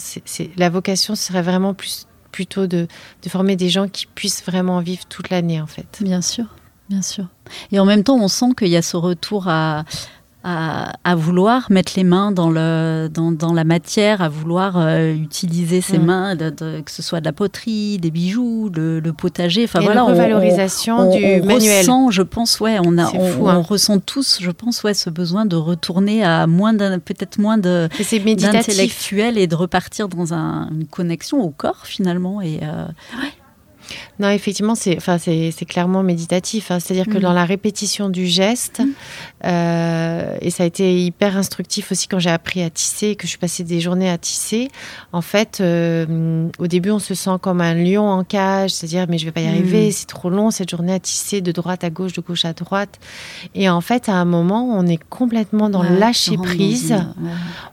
[0.57, 2.86] la vocation serait vraiment plus plutôt de,
[3.22, 6.00] de former des gens qui puissent vraiment vivre toute l'année en fait.
[6.02, 6.44] Bien sûr,
[6.90, 7.28] bien sûr.
[7.72, 9.84] Et en même temps, on sent qu'il y a ce retour à,
[10.49, 15.99] à, vouloir mettre les mains dans, le, dans, la matière, à vouloir euh, utiliser ses
[15.99, 16.05] mm.
[16.05, 19.64] mains, que ce soit de la poterie, des bijoux, le, potager.
[19.64, 21.80] Enfin voilà, la revalorisation du on manuel.
[21.80, 23.57] Ressent, je pense, ouais, on a, on, hein.
[23.57, 27.88] ressent tous, je pense, ouais, ce besoin de retourner à moins peut-être moins de
[28.36, 32.86] d'intellectuel et de repartir dans une connexion au corps finalement et euh,
[34.18, 35.18] non, effectivement, c'est enfin,
[35.68, 36.70] clairement méditatif.
[36.70, 36.80] Hein.
[36.80, 37.22] C'est-à-dire que mm.
[37.22, 38.93] dans la répétition du geste, mm.
[39.45, 43.30] euh, et ça a été hyper instructif aussi quand j'ai appris à tisser, que je
[43.30, 44.70] suis passée des journées à tisser.
[45.12, 49.18] En fait, euh, au début, on se sent comme un lion en cage, c'est-à-dire mais
[49.18, 49.93] je vais pas y arriver, mm.
[49.93, 52.99] c'est trop long cette journée à tisser de droite à gauche, de gauche à droite.
[53.55, 56.95] Et en fait, à un moment, on est complètement dans le lâcher prise.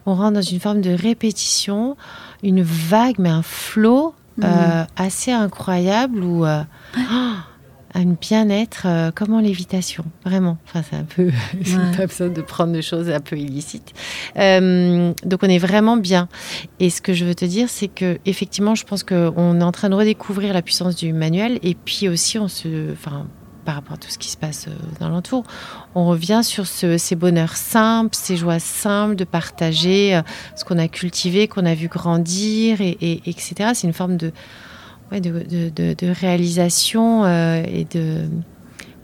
[0.05, 1.95] On rentre dans une forme de répétition,
[2.43, 6.63] une vague, mais un flot euh, assez incroyable où euh,
[7.95, 10.57] un bien-être euh, comme en lévitation, vraiment.
[10.65, 11.29] Enfin, c'est un peu,
[11.63, 13.93] c'est pas besoin de prendre des choses un peu illicites.
[14.35, 16.27] donc, on est vraiment bien.
[16.79, 19.71] Et ce que je veux te dire, c'est que effectivement, je pense qu'on est en
[19.71, 23.27] train de redécouvrir la puissance du manuel, et puis aussi, on se, enfin,
[23.63, 25.43] par rapport à tout ce qui se passe euh, dans l'entour.
[25.95, 30.21] On revient sur ces bonheurs simples, ces joies simples de partager euh,
[30.55, 33.71] ce qu'on a cultivé, qu'on a vu grandir, et, etc.
[33.73, 34.31] C'est une forme de,
[36.21, 38.27] réalisation euh, et de...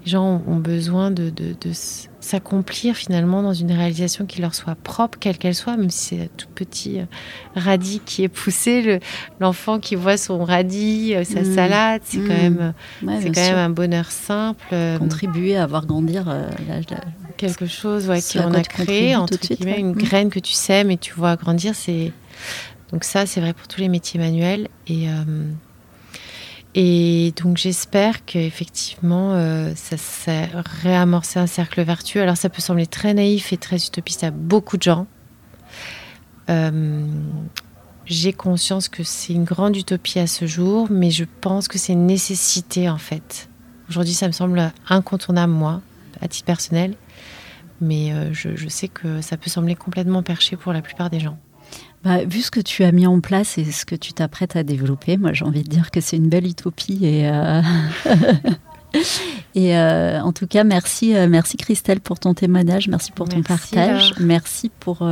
[0.05, 1.32] Les gens ont besoin de,
[2.30, 6.21] s'accomplir finalement dans une réalisation qui leur soit propre, quelle qu'elle soit, même si c'est
[6.23, 7.05] un tout petit euh,
[7.55, 8.99] radis qui est poussé,
[9.39, 11.55] l'enfant qui voit son radis, euh, sa mmh.
[11.55, 12.73] salade, c'est quand, mmh.
[13.01, 14.63] même, c'est quand même un bonheur simple.
[14.73, 16.25] Euh, Contribuer à voir grandir
[17.38, 19.97] quelque chose ouais, qu'on a créé, entre guillemets, une mmh.
[19.97, 21.73] graine que tu sèmes et tu vois grandir.
[21.73, 22.11] C'est...
[22.91, 24.67] Donc ça, c'est vrai pour tous les métiers manuels.
[24.88, 25.07] Et...
[26.76, 30.32] Et donc j'espère qu'effectivement, euh, ça, ça
[30.84, 32.22] réamorcer un cercle vertueux.
[32.22, 35.07] Alors ça peut sembler très naïf et très utopiste à beaucoup de gens.
[36.49, 37.05] Euh,
[38.05, 41.93] j'ai conscience que c'est une grande utopie à ce jour, mais je pense que c'est
[41.93, 43.49] une nécessité en fait.
[43.89, 45.82] Aujourd'hui, ça me semble incontournable, moi,
[46.22, 46.93] à titre personnel,
[47.82, 51.39] mais euh, je sais que ça peut sembler complètement perché pour la plupart des gens.
[52.04, 54.64] Bah, vu ce que tu as mis en place et ce que tu t'apprêtes à
[54.64, 57.62] développer, moi j'ai envie de dire que c'est une belle utopie et euh,
[59.56, 63.41] et euh, en tout cas merci euh, merci Christelle pour ton témoignage, merci pour ton
[63.41, 65.06] partage, merci pour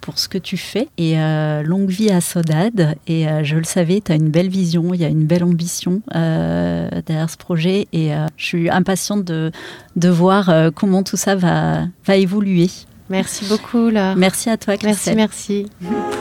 [0.00, 1.16] pour ce que tu fais et
[1.64, 5.04] longue vie à Sodade et je le savais, tu as une belle vision, il y
[5.04, 9.50] a une belle ambition derrière ce projet et je suis impatiente de
[9.96, 12.70] de voir comment tout ça va va évoluer.
[13.08, 14.14] Merci beaucoup, Laure.
[14.14, 15.16] Merci à toi, Christelle.
[15.16, 16.19] Merci, merci.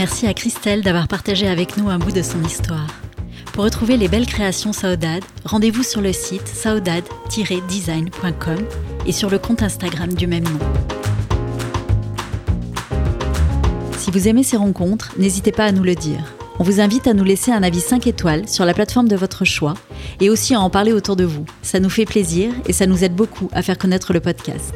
[0.00, 2.86] Merci à Christelle d'avoir partagé avec nous un bout de son histoire.
[3.52, 8.66] Pour retrouver les belles créations Saudade, rendez-vous sur le site saudade-design.com
[9.04, 10.58] et sur le compte Instagram du même nom.
[13.98, 16.32] Si vous aimez ces rencontres, n'hésitez pas à nous le dire.
[16.58, 19.44] On vous invite à nous laisser un avis 5 étoiles sur la plateforme de votre
[19.44, 19.74] choix
[20.18, 21.44] et aussi à en parler autour de vous.
[21.60, 24.72] Ça nous fait plaisir et ça nous aide beaucoup à faire connaître le podcast.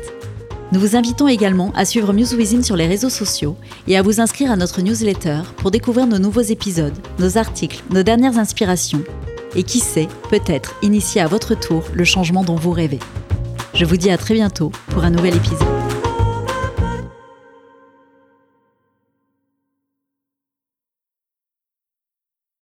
[0.75, 3.57] Nous vous invitons également à suivre Within sur les réseaux sociaux
[3.87, 8.03] et à vous inscrire à notre newsletter pour découvrir nos nouveaux épisodes, nos articles, nos
[8.03, 9.05] dernières inspirations
[9.55, 12.99] et qui sait, peut-être initier à votre tour le changement dont vous rêvez.
[13.73, 15.94] Je vous dis à très bientôt pour un nouvel épisode.